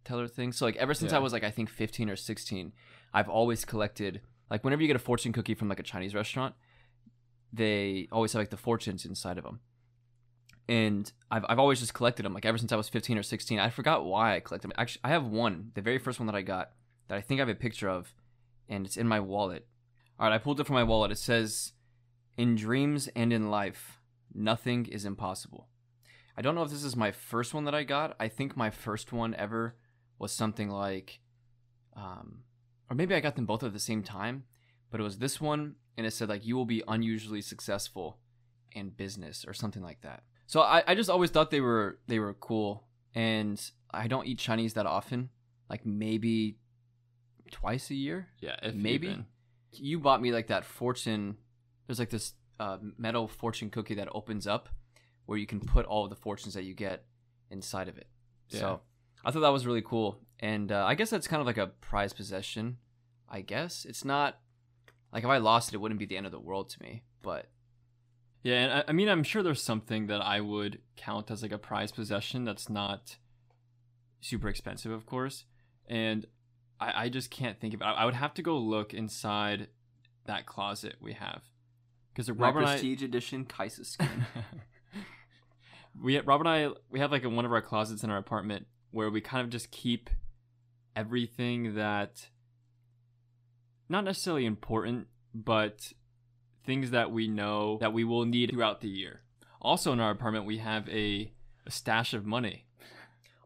teller 0.04 0.27
thing. 0.27 0.51
So 0.51 0.65
like 0.65 0.75
ever 0.77 0.94
since 0.95 1.13
I 1.13 1.18
Yeah. 1.18 1.19
was 1.24 1.33
like 1.33 1.44
I 1.44 1.51
think 1.51 1.69
15 1.69 2.10
or 2.10 2.15
16, 2.15 2.74
I've 3.13 3.30
always 3.30 3.63
collected 3.65 4.21
like 4.50 4.63
whenever 4.63 4.81
you 4.81 4.88
get 4.88 4.95
a 4.95 5.00
fortune 5.00 5.31
cookie 5.33 5.54
from 5.56 5.69
like 5.69 5.80
a 5.80 5.83
Chinese 5.83 6.15
restaurant, 6.15 6.56
they 7.51 8.07
always 8.12 8.33
have 8.33 8.39
like 8.42 8.50
the 8.50 8.57
fortunes 8.57 9.06
inside 9.06 9.38
of 9.38 9.44
them. 9.44 9.60
And 10.69 11.12
I've, 11.30 11.45
I've 11.50 11.60
always 11.60 11.80
just 11.80 11.94
collected 11.94 12.24
them 12.24 12.33
like 12.33 12.45
ever 12.45 12.57
since 12.57 12.71
I 12.71 12.77
was 12.77 12.89
15 12.89 13.18
or 13.18 13.24
16. 13.24 13.60
I 13.60 13.69
forgot 13.69 14.06
why 14.06 14.36
I 14.36 14.39
collected 14.39 14.69
them. 14.69 14.75
Actually, 14.77 15.01
I 15.04 15.10
have 15.10 15.25
one, 15.25 15.71
the 15.74 15.81
very 15.81 15.98
first 15.98 16.19
one 16.19 16.27
that 16.27 16.36
I 16.36 16.42
got 16.42 16.71
that 17.07 17.18
I 17.18 17.21
think 17.21 17.39
I 17.39 17.42
have 17.42 17.50
a 17.50 17.56
picture 17.56 17.89
of 17.89 18.13
and 18.69 18.86
it's 18.86 18.98
in 18.98 19.07
my 19.07 19.19
wallet. 19.19 19.68
All 20.19 20.27
right, 20.27 20.36
I 20.36 20.38
pulled 20.38 20.60
it 20.60 20.68
from 20.68 20.75
my 20.75 20.83
wallet. 20.83 21.12
It 21.12 21.18
says 21.18 21.74
in 22.38 22.56
dreams 22.56 23.10
and 23.15 23.33
in 23.33 23.50
life, 23.50 24.00
nothing 24.33 24.86
is 24.86 25.06
impossible. 25.06 25.68
I 26.36 26.42
don't 26.42 26.56
know 26.56 26.63
if 26.63 26.71
this 26.71 26.83
is 26.83 26.95
my 26.95 27.12
first 27.12 27.54
one 27.54 27.65
that 27.65 27.75
I 27.75 27.83
got. 27.83 28.15
I 28.19 28.27
think 28.27 28.57
my 28.57 28.69
first 28.69 29.12
one 29.13 29.36
ever 29.36 29.75
was 30.18 30.31
something 30.31 30.69
like, 30.69 31.19
um, 31.95 32.44
or 32.89 32.95
maybe 32.95 33.13
I 33.13 33.19
got 33.19 33.36
them 33.36 33.45
both 33.45 33.63
at 33.63 33.74
the 33.74 33.80
same 33.80 34.01
time, 34.01 34.45
but 34.89 35.00
it 35.00 35.04
was 35.04 35.19
this 35.19 35.39
one, 35.39 35.75
and 35.98 36.07
it 36.07 36.12
said 36.12 36.30
like 36.30 36.45
you 36.45 36.56
will 36.56 36.65
be 36.65 36.83
unusually 36.88 37.42
successful 37.42 38.18
in 38.71 38.89
business 38.89 39.45
or 39.48 39.54
something 39.54 39.83
like 39.83 40.01
that. 40.01 40.24
So 40.45 40.61
I, 40.61 40.83
I 40.87 40.95
just 40.95 41.09
always 41.09 41.29
thought 41.29 41.51
they 41.51 41.61
were 41.61 41.99
they 42.07 42.19
were 42.19 42.33
cool, 42.33 42.85
and 43.15 43.59
I 43.91 44.07
don't 44.07 44.27
eat 44.27 44.39
Chinese 44.39 44.73
that 44.73 44.85
often, 44.85 45.29
like 45.69 45.85
maybe 45.85 46.57
twice 47.51 47.89
a 47.89 47.95
year. 47.95 48.29
Yeah, 48.39 48.55
Maybe. 48.73 49.07
even. 49.07 49.25
You 49.71 49.99
bought 49.99 50.21
me 50.21 50.31
like 50.31 50.47
that 50.47 50.65
fortune. 50.65 51.37
There's 51.87 51.99
like 51.99 52.09
this 52.09 52.33
uh, 52.59 52.77
metal 52.97 53.27
fortune 53.27 53.69
cookie 53.69 53.95
that 53.95 54.07
opens 54.11 54.45
up, 54.45 54.69
where 55.25 55.37
you 55.37 55.47
can 55.47 55.59
put 55.59 55.85
all 55.85 56.07
the 56.07 56.15
fortunes 56.15 56.53
that 56.53 56.63
you 56.63 56.73
get 56.73 57.05
inside 57.49 57.87
of 57.87 57.97
it. 57.97 58.07
Yeah. 58.49 58.59
So 58.59 58.81
I 59.25 59.31
thought 59.31 59.41
that 59.41 59.49
was 59.49 59.65
really 59.65 59.81
cool, 59.81 60.19
and 60.39 60.71
uh, 60.71 60.85
I 60.85 60.95
guess 60.95 61.09
that's 61.09 61.27
kind 61.27 61.39
of 61.39 61.47
like 61.47 61.57
a 61.57 61.67
prized 61.67 62.15
possession. 62.15 62.77
I 63.29 63.41
guess 63.41 63.85
it's 63.85 64.05
not 64.05 64.39
like 65.11 65.23
if 65.23 65.29
I 65.29 65.37
lost 65.37 65.69
it, 65.69 65.75
it 65.75 65.77
wouldn't 65.77 65.99
be 65.99 66.05
the 66.05 66.17
end 66.17 66.25
of 66.25 66.31
the 66.31 66.39
world 66.39 66.69
to 66.71 66.81
me. 66.81 67.03
But 67.21 67.47
Yeah, 68.43 68.55
and 68.55 68.73
I, 68.73 68.83
I 68.89 68.91
mean, 68.91 69.07
I'm 69.07 69.23
sure 69.23 69.41
there's 69.41 69.61
something 69.61 70.07
that 70.07 70.21
I 70.21 70.41
would 70.41 70.79
count 70.97 71.31
as 71.31 71.41
like 71.41 71.53
a 71.53 71.57
prized 71.57 71.95
possession 71.95 72.43
that's 72.43 72.69
not 72.69 73.17
super 74.19 74.49
expensive, 74.49 74.91
of 74.91 75.05
course. 75.05 75.45
And 75.87 76.25
I, 76.79 77.05
I 77.05 77.09
just 77.09 77.31
can't 77.31 77.59
think 77.59 77.73
of 77.73 77.81
it. 77.81 77.85
I, 77.85 77.93
I 77.93 78.05
would 78.05 78.15
have 78.15 78.33
to 78.35 78.41
go 78.41 78.57
look 78.57 78.93
inside 78.93 79.67
that 80.25 80.45
closet 80.45 80.95
we 80.99 81.13
have. 81.13 81.43
Because 82.13 82.27
the 82.27 82.33
Robert 82.33 82.65
I, 82.65 82.75
edition 82.75 83.45
Kai'Sa 83.45 83.85
skin. 83.85 84.07
we 86.01 86.19
Robert 86.19 86.45
and 86.45 86.73
I 86.73 86.79
we 86.91 86.99
have 86.99 87.11
like 87.11 87.23
in 87.23 87.35
one 87.35 87.45
of 87.45 87.51
our 87.51 87.61
closets 87.61 88.03
in 88.03 88.11
our 88.11 88.17
apartment 88.17 88.67
where 88.91 89.09
we 89.09 89.19
kind 89.19 89.43
of 89.43 89.49
just 89.49 89.71
keep 89.71 90.09
everything 90.95 91.73
that 91.75 92.27
not 93.89 94.03
necessarily 94.03 94.45
important, 94.45 95.07
but 95.33 95.91
things 96.65 96.92
that 96.92 97.12
we 97.12 97.27
know 97.27 97.77
that 97.80 97.94
we 97.94 98.04
will 98.04 98.25
need 98.25 98.51
throughout 98.51 98.81
the 98.81 98.89
year. 98.89 99.21
Also 99.62 99.92
in 99.94 100.00
our 100.00 100.12
apartment 100.12 100.45
we 100.45 100.57
have 100.57 100.88
a, 100.89 101.31
a 101.65 101.71
stash 101.71 102.13
of 102.13 102.25
money. 102.25 102.65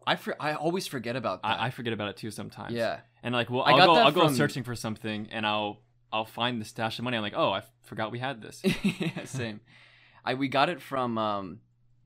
I 0.06 0.16
for, 0.16 0.36
I 0.40 0.54
always 0.54 0.88
forget 0.88 1.16
about 1.16 1.42
that. 1.42 1.60
I, 1.60 1.66
I 1.68 1.70
forget 1.70 1.94
about 1.94 2.10
it 2.10 2.18
too 2.18 2.32
sometimes. 2.32 2.74
yeah. 2.74 3.02
And 3.24 3.34
like 3.34 3.50
well 3.50 3.64
I 3.64 3.72
I'll 3.72 3.78
got 3.78 3.86
go 3.88 3.96
that 3.96 4.06
I'll 4.06 4.12
go 4.12 4.28
searching 4.30 4.64
for 4.64 4.76
something 4.76 5.28
and 5.32 5.46
I'll 5.46 5.82
I'll 6.12 6.26
find 6.26 6.62
the 6.62 6.66
stash 6.66 6.98
of 7.00 7.04
money. 7.04 7.18
I'm 7.18 7.24
like, 7.24 7.34
oh 7.36 7.52
I 7.52 7.64
forgot 7.84 8.12
we 8.12 8.20
had 8.20 8.42
this. 8.42 8.62
yeah, 8.84 9.26
same. 9.26 9.60
I 10.24 10.34
we 10.34 10.48
got 10.48 10.70
it 10.70 10.82
from 10.82 11.18
um, 11.18 11.60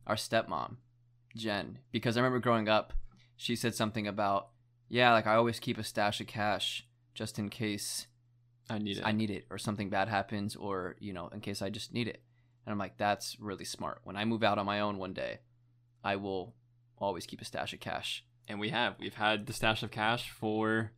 our 0.06 0.16
stepmom, 0.16 0.78
Jen, 1.36 1.80
because 1.92 2.18
I 2.18 2.19
remember 2.19 2.40
growing 2.40 2.69
up, 2.69 2.94
she 3.36 3.56
said 3.56 3.75
something 3.75 4.08
about 4.08 4.50
yeah, 4.90 5.13
like 5.13 5.25
I 5.25 5.36
always 5.36 5.60
keep 5.60 5.78
a 5.78 5.84
stash 5.84 6.19
of 6.19 6.28
cash 6.28 6.86
just 7.13 7.40
in 7.40 7.50
case 7.50 8.08
I 8.71 8.77
need 8.79 8.97
it. 8.97 9.03
I 9.06 9.12
need 9.12 9.29
it 9.29 9.45
or 9.50 9.57
something 9.57 9.89
bad 9.89 10.07
happens 10.07 10.56
or 10.56 10.95
you 11.00 11.13
know 11.13 11.27
in 11.29 11.39
case 11.41 11.62
I 11.62 11.69
just 11.69 11.94
need 11.94 12.07
it. 12.07 12.21
And 12.65 12.71
I'm 12.71 12.79
like, 12.79 12.97
that's 12.97 13.38
really 13.39 13.65
smart. 13.65 14.01
When 14.03 14.15
I 14.15 14.23
move 14.25 14.44
out 14.44 14.57
on 14.59 14.65
my 14.65 14.81
own 14.81 14.97
one 14.97 15.13
day, 15.13 15.39
I 16.03 16.15
will 16.18 16.53
always 16.97 17.25
keep 17.25 17.41
a 17.41 17.45
stash 17.45 17.73
of 17.73 17.79
cash. 17.79 18.23
and 18.47 18.59
we 18.59 18.69
have. 18.69 18.95
We've 19.00 19.15
had 19.15 19.45
the 19.47 19.53
stash 19.53 19.81
of 19.83 19.89
cash 19.91 20.29
for 20.29 20.91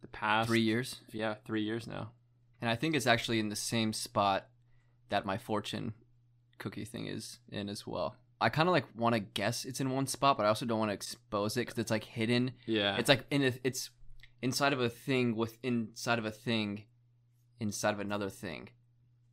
the 0.00 0.08
past 0.08 0.48
Three 0.48 0.60
years, 0.62 0.96
Yeah, 1.12 1.34
three 1.44 1.62
years 1.62 1.86
now. 1.86 2.12
and 2.60 2.70
I 2.70 2.76
think 2.76 2.94
it's 2.96 3.06
actually 3.06 3.38
in 3.40 3.48
the 3.50 3.56
same 3.56 3.92
spot 3.92 4.48
that 5.10 5.26
my 5.26 5.36
fortune 5.38 5.92
cookie 6.58 6.84
thing 6.86 7.06
is 7.06 7.38
in 7.50 7.68
as 7.68 7.86
well. 7.86 8.16
I 8.40 8.48
kind 8.48 8.68
of 8.68 8.72
like 8.72 8.86
want 8.96 9.14
to 9.14 9.20
guess 9.20 9.64
it's 9.64 9.80
in 9.80 9.90
one 9.90 10.06
spot, 10.06 10.36
but 10.36 10.44
I 10.46 10.48
also 10.48 10.66
don't 10.66 10.78
want 10.78 10.88
to 10.90 10.94
expose 10.94 11.56
it 11.56 11.60
because 11.66 11.78
it's 11.78 11.90
like 11.90 12.04
hidden. 12.04 12.52
Yeah, 12.66 12.96
It's 12.96 13.08
like 13.08 13.24
in 13.30 13.42
a, 13.44 13.52
it's 13.62 13.90
inside 14.40 14.72
of 14.72 14.80
a 14.80 14.88
thing 14.88 15.36
with 15.36 15.58
inside 15.62 16.18
of 16.18 16.24
a 16.24 16.30
thing, 16.32 16.84
inside 17.62 17.94
of 17.94 18.00
another 18.00 18.28
thing, 18.28 18.68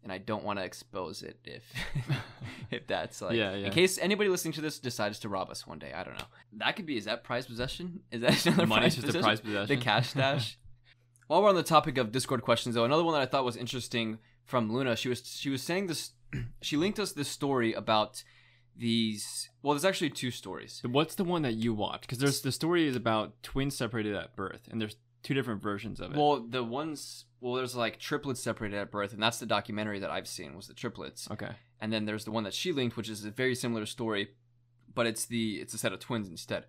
and 0.04 0.12
I 0.12 0.18
don't 0.20 0.44
want 0.44 0.60
to 0.60 0.66
expose 0.66 1.24
it 1.24 1.38
if 1.44 1.64
if 2.72 2.88
that's 2.88 3.22
like 3.22 3.36
Yeah, 3.36 3.56
yeah. 3.56 3.68
in 3.68 3.72
case 3.74 3.98
anybody 3.98 4.30
listening 4.30 4.54
to 4.54 4.62
this 4.62 4.80
decides 4.80 5.20
to 5.20 5.30
rob 5.30 5.50
us 5.50 5.66
one 5.68 5.80
day. 5.80 5.92
I 5.94 6.04
don't 6.04 6.18
know. 6.18 6.26
That 6.58 6.76
could 6.76 6.86
be. 6.86 6.98
Is 6.98 7.06
that 7.06 7.24
prize 7.24 7.46
possession? 7.48 8.02
Is 8.12 8.22
that 8.22 8.46
another 8.46 8.68
money's 8.68 8.96
prize 8.96 8.96
just 8.96 9.06
possession? 9.08 9.24
a 9.24 9.28
prize 9.28 9.40
possession. 9.42 9.68
The 9.80 9.84
cash 9.84 10.10
stash. 10.10 10.58
While 11.28 11.44
we're 11.44 11.50
on 11.50 11.56
the 11.56 11.64
topic 11.64 11.98
of 11.98 12.12
Discord 12.12 12.42
questions, 12.42 12.74
though, 12.76 12.86
another 12.86 13.04
one 13.04 13.14
that 13.14 13.22
I 13.22 13.26
thought 13.28 13.46
was 13.46 13.56
interesting 13.56 14.18
from 14.46 14.72
Luna, 14.74 14.96
she 14.96 15.10
was 15.10 15.22
she 15.26 15.50
was 15.50 15.62
saying 15.64 15.88
this. 15.88 16.12
She 16.62 16.78
linked 16.78 17.00
us 17.00 17.12
this 17.14 17.28
story 17.28 17.74
about 17.74 18.24
these. 18.76 19.50
Well, 19.62 19.74
there's 19.74 19.86
actually 19.86 20.12
two 20.12 20.32
stories. 20.32 20.82
What's 20.86 21.16
the 21.16 21.24
one 21.24 21.42
that 21.42 21.54
you 21.56 21.74
watched? 21.74 22.02
Because 22.02 22.20
there's 22.20 22.42
the 22.42 22.52
story 22.52 22.88
is 22.88 22.96
about 22.96 23.42
twins 23.44 23.76
separated 23.78 24.16
at 24.16 24.36
birth, 24.36 24.68
and 24.72 24.80
there's 24.80 24.96
two 25.24 25.34
different 25.34 25.62
versions 25.62 26.00
of 26.00 26.12
it. 26.12 26.18
Well, 26.18 26.46
the 26.48 26.64
ones 26.64 27.26
well, 27.42 27.54
there's 27.54 27.76
like 27.76 28.00
triplets 28.00 28.42
separated 28.42 28.78
at 28.78 28.92
birth, 28.92 29.14
and 29.14 29.22
that's 29.22 29.40
the 29.40 29.46
documentary 29.46 30.00
that 30.00 30.12
I've 30.12 30.28
seen 30.28 30.56
was 30.56 30.68
the 30.68 30.74
triplets. 30.74 31.30
okay. 31.32 31.52
And 31.82 31.94
then 31.94 32.06
there's 32.06 32.26
the 32.26 32.32
one 32.32 32.44
that 32.44 32.54
she 32.54 32.74
linked, 32.74 32.98
which 32.98 33.10
is 33.10 33.24
a 33.24 33.32
very 33.32 33.56
similar 33.56 33.86
story, 33.86 34.30
but 34.94 35.08
it's 35.08 35.26
the 35.26 35.56
it's 35.62 35.74
a 35.74 35.78
set 35.78 35.94
of 35.94 36.00
twins 36.00 36.28
instead. 36.28 36.66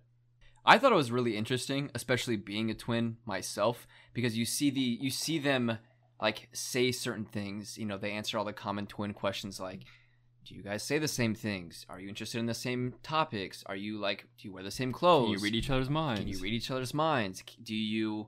I 0.65 0.77
thought 0.77 0.91
it 0.91 0.95
was 0.95 1.11
really 1.11 1.35
interesting, 1.35 1.89
especially 1.95 2.37
being 2.37 2.69
a 2.69 2.75
twin 2.75 3.17
myself, 3.25 3.87
because 4.13 4.37
you 4.37 4.45
see 4.45 4.69
the 4.69 4.97
you 5.01 5.09
see 5.09 5.39
them 5.39 5.79
like 6.21 6.49
say 6.53 6.91
certain 6.91 7.25
things. 7.25 7.77
You 7.77 7.85
know, 7.85 7.97
they 7.97 8.11
answer 8.11 8.37
all 8.37 8.45
the 8.45 8.53
common 8.53 8.87
twin 8.87 9.13
questions 9.13 9.59
like, 9.59 9.81
"Do 10.45 10.55
you 10.55 10.63
guys 10.63 10.83
say 10.83 10.97
the 10.97 11.07
same 11.09 11.35
things? 11.35 11.85
Are 11.89 11.99
you 11.99 12.07
interested 12.07 12.39
in 12.39 12.45
the 12.45 12.53
same 12.53 12.93
topics? 13.03 13.63
Are 13.65 13.75
you 13.75 13.99
like, 13.99 14.27
do 14.37 14.47
you 14.47 14.53
wear 14.53 14.63
the 14.63 14.71
same 14.71 14.93
clothes? 14.93 15.25
Can 15.25 15.39
you 15.39 15.43
read 15.43 15.55
each 15.55 15.69
other's 15.69 15.89
minds? 15.89 16.21
Can 16.21 16.29
you 16.29 16.39
read 16.39 16.53
each 16.53 16.71
other's 16.71 16.93
minds? 16.93 17.43
Do 17.63 17.75
you 17.75 18.27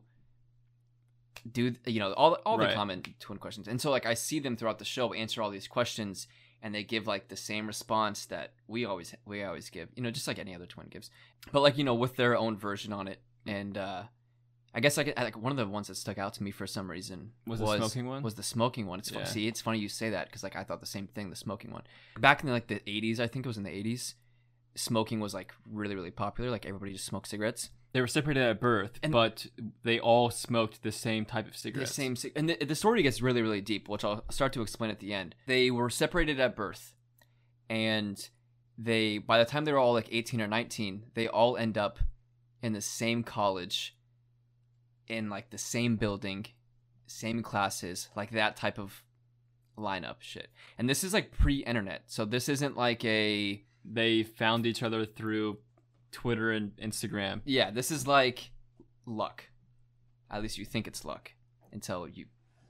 do 1.52 1.74
you 1.86 2.00
know 2.00 2.13
all 2.13 2.38
all 2.46 2.58
the 2.58 2.74
common 2.74 3.04
twin 3.20 3.38
questions? 3.38 3.68
And 3.68 3.80
so 3.80 3.92
like 3.92 4.06
I 4.06 4.13
see 4.13 4.40
them 4.40 4.56
throughout 4.56 4.80
the 4.80 4.86
show 4.86 5.13
answer 5.13 5.42
all 5.42 5.50
these 5.50 5.68
questions, 5.68 6.28
and 6.62 6.74
they 6.74 6.84
give 6.84 7.08
like 7.08 7.28
the 7.28 7.36
same 7.36 7.68
response 7.68 8.25
that 8.28 8.54
we 8.68 8.86
always 8.86 9.13
we 9.25 9.44
always 9.44 9.70
give. 9.70 9.90
You 9.96 10.04
know, 10.04 10.12
just 10.12 10.28
like 10.28 10.40
any 10.40 10.56
other 10.56 10.66
twin 10.66 10.88
gives, 10.90 11.10
but 11.52 11.62
like 11.62 11.78
you 11.78 11.84
know 11.84 11.96
with 11.96 12.16
their 12.16 12.38
own 12.38 12.58
version 12.58 12.94
on 12.94 13.08
it. 13.08 13.20
And 13.46 13.78
uh 13.78 14.04
I 14.75 14.80
guess 14.80 14.98
like 14.98 15.13
like 15.20 15.38
one 15.38 15.52
of 15.52 15.58
the 15.58 15.68
ones 15.68 15.88
that 15.88 15.96
stuck 15.96 16.18
out 16.18 16.34
to 16.36 16.44
me 16.44 16.52
for 16.52 16.66
some 16.66 16.90
reason 16.90 17.32
Was 17.46 17.60
the 17.60 17.78
smoking 17.78 18.08
one? 18.08 18.24
Was 18.24 18.36
the 18.36 18.44
smoking 18.44 18.88
one? 18.88 19.00
It's 19.00 19.12
Yeah. 19.12 19.25
see, 19.25 19.48
it's 19.48 19.62
funny 19.62 19.78
you 19.80 19.90
say 19.90 20.10
that 20.10 20.28
because 20.28 20.42
like 20.44 20.56
I 20.56 20.63
thought 20.63 20.80
the 20.80 20.88
same 20.88 21.08
thing. 21.08 21.30
The 21.30 21.36
smoking 21.36 21.72
one 21.72 21.84
back 22.20 22.42
in 22.42 22.48
the, 22.48 22.54
like 22.54 22.68
the 22.68 22.80
'80s, 22.80 23.20
I 23.20 23.28
think 23.28 23.46
it 23.46 23.50
was 23.50 23.58
in 23.58 23.63
the 23.63 23.70
'80s. 23.70 24.16
Smoking 24.75 25.20
was 25.20 25.34
like 25.34 25.54
really 25.70 25.94
really 25.96 26.12
popular. 26.12 26.50
Like 26.50 26.66
everybody 26.66 26.94
just 26.94 27.06
smoked 27.06 27.28
cigarettes. 27.28 27.70
They 27.94 28.02
were 28.02 28.08
separated 28.08 28.42
at 28.44 28.60
birth, 28.60 29.00
And- 29.04 29.12
but 29.14 29.46
they 29.84 30.00
all 30.00 30.30
smoked 30.32 30.82
the 30.84 30.92
same 30.92 31.26
type 31.26 31.46
of 31.46 31.54
the 31.54 31.58
cigarettes. 31.58 31.94
same 31.94 32.16
and 32.36 32.50
the, 32.50 32.56
the 32.66 32.76
story 32.76 33.02
gets 33.04 33.22
really 33.22 33.42
really 33.42 33.62
deep 33.62 33.88
which 33.88 34.04
i'll 34.04 34.24
start 34.32 34.52
to 34.54 34.62
explain 34.62 34.90
at 34.92 35.00
the 35.00 35.14
end 35.14 35.36
they 35.46 35.70
were 35.72 35.90
separated 35.90 36.40
at 36.40 36.56
birth 36.56 36.96
and 37.70 38.30
they 38.78 39.20
by 39.20 39.38
the 39.38 39.46
time 39.46 39.64
they 39.66 39.72
were 39.72 39.78
all 39.78 39.94
like 39.94 40.08
18 40.12 40.42
or 40.42 40.48
19 40.48 41.04
they 41.14 41.28
all 41.28 41.56
end 41.56 41.78
up 41.78 42.00
in 42.64 42.74
the 42.74 42.82
same 42.82 43.24
college 43.24 43.96
in 45.08 45.30
like 45.30 45.52
the 45.52 45.58
same 45.58 45.96
building 45.96 46.46
same 47.06 47.44
classes 47.44 48.10
like 48.16 48.32
that 48.32 48.56
type 48.56 48.80
of 48.80 49.04
lineup 49.78 50.16
shit 50.20 50.48
and 50.78 50.90
this 50.90 51.04
is 51.04 51.14
like 51.14 51.32
pre-internet 51.32 52.04
so 52.08 52.26
this 52.26 52.50
isn't 52.50 52.76
like 52.78 53.04
a 53.06 53.64
They 53.86 54.24
found 54.24 54.66
each 54.66 54.82
other 54.82 55.06
through 55.06 55.58
Twitter 56.13 56.51
and 56.51 56.72
Instagram. 56.77 57.41
yeah 57.46 57.70
this 57.72 57.91
is 57.91 58.08
like 58.08 58.51
luck 59.05 59.43
at 60.32 60.41
least 60.41 60.58
you 60.58 60.63
think 60.65 60.88
it's 60.88 61.03
luck 61.03 61.32
until 61.74 62.08
you 62.08 62.25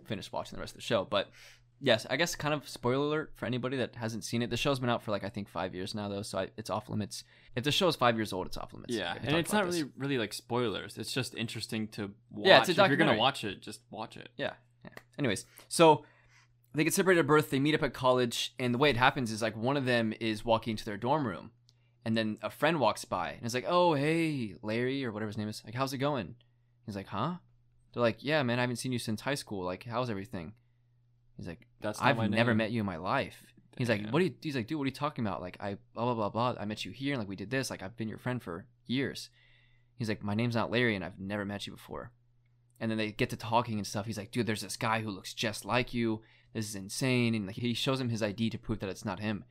finish 0.06 0.32
watching 0.32 0.56
the 0.58 0.60
rest 0.60 0.74
of 0.74 0.78
the 0.78 0.82
show 0.82 1.06
but 1.06 1.30
yes 1.80 2.06
i 2.10 2.16
guess 2.16 2.36
kind 2.36 2.54
of 2.54 2.68
spoiler 2.68 3.06
alert 3.06 3.32
for 3.36 3.46
anybody 3.46 3.78
that 3.78 3.96
hasn't 3.96 4.24
seen 4.24 4.42
it 4.42 4.50
the 4.50 4.58
show's 4.58 4.80
been 4.80 4.90
out 4.90 5.02
for 5.04 5.12
like 5.12 5.24
i 5.24 5.30
think 5.30 5.48
five 5.48 5.76
years 5.76 5.94
now 5.94 6.08
though 6.10 6.22
so 6.22 6.40
I, 6.40 6.48
it's 6.58 6.70
off 6.70 6.90
limits 6.90 7.24
if 7.56 7.64
the 7.64 7.72
show 7.72 7.88
is 7.88 7.96
five 7.96 8.16
years 8.16 8.34
old 8.34 8.48
it's 8.48 8.58
off 8.58 8.74
limits 8.74 8.94
Yeah, 8.96 9.16
and 9.24 9.36
it's 9.36 9.54
not 9.54 9.66
this. 9.66 9.76
really 9.76 9.92
really 9.98 10.18
like 10.18 10.34
spoilers. 10.34 10.98
It's 10.98 11.14
just 11.14 11.36
interesting 11.36 11.88
to 11.90 12.10
watch. 12.32 12.48
Yeah, 12.48 12.60
it's 12.60 12.70
a 12.70 12.84
if 12.84 12.88
you're 12.88 12.98
gonna 12.98 13.16
watch 13.16 13.44
it, 13.44 13.62
just 13.62 13.82
watch 13.92 14.18
it. 14.18 14.30
Yeah. 14.38 14.54
yeah. 14.84 14.90
Anyways, 15.20 15.46
so 15.68 16.04
they 16.74 16.84
get 16.84 16.94
separated 16.96 17.20
at 17.20 17.28
birth. 17.28 17.52
They 17.52 17.60
meet 17.60 17.76
up 17.76 17.84
at 17.84 17.94
college, 17.94 18.56
and 18.58 18.74
the 18.74 18.80
way 18.80 18.90
it 18.90 18.98
happens 18.98 19.32
is 19.32 19.44
like 19.44 19.56
one 19.56 19.78
of 19.78 19.86
them 19.86 20.16
is 20.20 20.44
walking 20.44 20.76
to 20.78 20.84
their 20.84 20.98
dorm 20.98 21.28
room, 21.28 21.52
and 22.06 22.18
then 22.18 22.38
a 22.42 22.50
friend 22.50 22.80
walks 22.80 23.06
by 23.06 23.32
and 23.32 23.46
is 23.46 23.54
like, 23.54 23.66
"Oh, 23.68 23.94
hey, 23.94 24.56
Larry, 24.62 25.06
or 25.06 25.12
whatever 25.12 25.30
his 25.30 25.38
name 25.38 25.48
is. 25.48 25.62
Like, 25.66 25.76
how's 25.76 25.94
it 25.94 26.00
going?" 26.00 26.36
He's 26.86 26.96
like, 26.96 27.08
"Huh?" 27.08 27.36
They're 27.94 28.02
like, 28.02 28.24
"Yeah, 28.24 28.44
man, 28.44 28.60
I 28.60 28.62
haven't 28.62 28.78
seen 28.78 28.92
you 28.92 29.00
since 29.00 29.22
high 29.22 29.36
school. 29.36 29.64
Like, 29.64 29.84
how's 29.86 30.10
everything?" 30.10 30.54
He's 31.38 31.48
like, 31.48 31.68
That's 31.82 32.02
"I've 32.02 32.18
never 32.30 32.52
name. 32.52 32.58
met 32.58 32.72
you 32.72 32.82
in 32.82 32.86
my 32.86 32.98
life." 32.98 33.44
He's 33.78 33.90
like, 33.90 34.08
"What 34.10 34.22
are 34.22 34.26
you?" 34.26 34.36
He's 34.42 34.56
like, 34.56 34.68
"Dude, 34.68 34.78
what 34.78 34.84
are 34.84 34.88
you 34.88 34.92
talking 34.92 35.26
about? 35.26 35.42
Like, 35.42 35.58
I 35.60 35.78
blah 35.94 36.06
blah 36.06 36.14
blah 36.14 36.30
blah. 36.30 36.62
I 36.62 36.66
met 36.66 36.86
you 36.86 36.92
here, 36.92 37.14
and 37.14 37.20
like 37.20 37.30
we 37.30 37.36
did 37.36 37.50
this. 37.50 37.70
Like, 37.70 37.82
I've 37.82 37.98
been 37.98 38.10
your 38.10 38.18
friend 38.20 38.42
for 38.42 38.66
years." 38.86 39.30
He's 39.96 40.10
like, 40.10 40.24
"My 40.24 40.36
name's 40.36 40.56
not 40.56 40.72
Larry, 40.72 40.96
and 40.96 41.04
I've 41.06 41.20
never 41.20 41.46
met 41.46 41.66
you 41.66 41.74
before." 41.74 42.12
And 42.80 42.92
then 42.92 42.98
they 42.98 43.12
get 43.12 43.30
to 43.30 43.38
talking 43.38 43.78
and 43.78 43.88
stuff. 43.88 44.06
He's 44.06 44.18
like, 44.18 44.32
"Dude, 44.32 44.46
there's 44.46 44.62
this 44.62 44.78
guy 44.78 45.02
who 45.02 45.10
looks 45.10 45.34
just 45.34 45.64
like 45.66 45.94
you. 45.94 46.22
This 46.54 46.68
is 46.68 46.76
insane." 46.76 47.34
And 47.34 47.48
like, 47.48 47.56
he 47.56 47.74
shows 47.74 48.00
him 48.00 48.10
his 48.10 48.22
ID 48.22 48.50
to 48.52 48.58
prove 48.58 48.80
that 48.80 48.90
it's 48.90 49.06
not 49.06 49.20
him. 49.20 49.46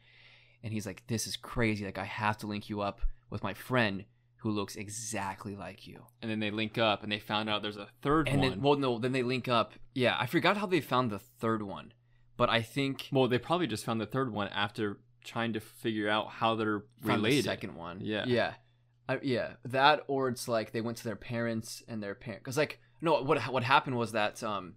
And 0.63 0.73
he's 0.73 0.87
like, 0.87 1.03
"This 1.07 1.27
is 1.27 1.37
crazy. 1.37 1.85
Like, 1.85 1.99
I 1.99 2.05
have 2.05 2.39
to 2.39 2.47
link 2.47 2.69
you 2.71 2.81
up 2.81 3.01
with 3.31 3.43
my 3.43 3.55
friend 3.55 4.05
who 4.37 4.51
looks 4.51 4.77
exactly 4.77 5.57
like 5.57 5.87
you." 5.87 6.05
And 6.21 6.31
then 6.31 6.41
they 6.41 6.51
link 6.51 6.79
up, 6.79 7.03
and 7.03 7.11
they 7.11 7.19
found 7.19 7.49
out 7.51 7.63
there's 7.63 7.77
a 7.77 7.89
third 8.03 8.29
And 8.29 8.41
one. 8.41 8.51
then, 8.51 8.61
well, 8.63 8.77
no, 8.77 8.99
then 8.99 9.13
they 9.13 9.23
link 9.23 9.49
up. 9.49 9.73
Yeah, 9.95 10.17
I 10.19 10.27
forgot 10.27 10.57
how 10.57 10.67
they 10.67 10.81
found 10.81 11.11
the 11.11 11.19
third 11.19 11.63
one, 11.63 11.93
but 12.37 12.49
I 12.49 12.63
think 12.63 13.09
Well, 13.13 13.29
they 13.29 13.39
probably 13.39 13.67
just 13.67 13.85
found 13.85 14.01
the 14.01 14.07
third 14.07 14.33
one 14.33 14.49
after 14.49 14.99
trying 15.25 15.53
to 15.53 15.61
figure 15.61 16.09
out 16.09 16.29
how 16.31 16.55
they're 16.57 16.81
found 17.01 17.21
the 17.23 17.29
related. 17.29 17.45
second 17.45 17.75
one. 17.77 18.01
Yeah. 18.01 18.25
yeah, 18.27 18.55
I, 19.09 19.19
yeah. 19.23 19.53
That 19.65 20.03
or 20.09 20.29
it's 20.29 20.49
like 20.49 20.73
they 20.73 20.81
went 20.81 20.97
to 20.99 21.05
their 21.05 21.17
parents 21.17 21.83
and 21.89 22.03
their 22.03 22.15
parent 22.15 22.43
because 22.43 22.57
like 22.57 22.81
no, 23.01 23.23
what 23.23 23.41
what 23.53 23.63
happened 23.65 23.97
was 23.97 24.13
that 24.13 24.43
um, 24.45 24.75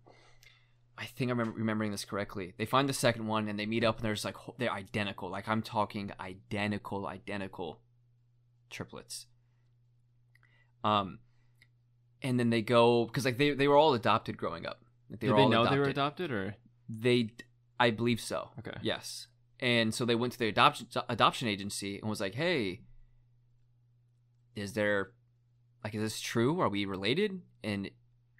I 0.98 1.06
think 1.06 1.30
I'm 1.30 1.40
remembering 1.40 1.92
this 1.92 2.06
correctly. 2.06 2.54
They 2.58 2.66
find 2.66 2.88
the 2.88 2.94
second 2.94 3.28
one 3.28 3.50
and 3.50 3.60
they 3.60 3.66
meet 3.66 3.84
up 3.84 3.98
and 3.98 4.06
there's 4.06 4.24
like 4.24 4.38
they're 4.58 4.72
identical. 4.72 5.30
Like 5.30 5.48
I'm 5.48 5.62
talking 5.62 6.12
identical, 6.20 7.06
identical 7.08 7.82
triplets. 8.70 9.26
Um, 10.84 11.20
and 12.22 12.40
then 12.40 12.50
they 12.50 12.62
go 12.62 13.06
because 13.06 13.26
like 13.26 13.38
they 13.38 13.52
they 13.52 13.68
were 13.68 13.76
all 13.76 13.94
adopted 13.94 14.38
growing 14.38 14.66
up. 14.66 14.80
Like, 15.10 15.20
Did 15.20 15.32
were 15.32 15.38
they 15.38 15.48
know 15.48 15.70
they 15.70 15.78
were 15.78 15.84
adopted. 15.86 16.30
adopted, 16.30 16.32
or 16.32 16.56
They, 16.88 17.32
I 17.80 17.92
believe 17.92 18.22
so. 18.22 18.50
okay? 18.60 18.78
Yes. 18.82 19.28
And 19.60 19.94
so 19.94 20.06
they 20.06 20.16
went 20.16 20.34
to 20.34 20.40
the 20.40 20.48
adoption 20.48 20.88
adoption 21.10 21.48
agency 21.48 22.00
and 22.00 22.10
was 22.10 22.22
like, 22.22 22.36
"Hey, 22.36 22.82
is 24.56 24.74
there 24.74 25.12
like 25.84 25.94
is 25.94 26.02
this 26.02 26.20
true? 26.22 26.60
Are 26.62 26.70
we 26.70 26.86
related?" 26.86 27.42
And 27.64 27.90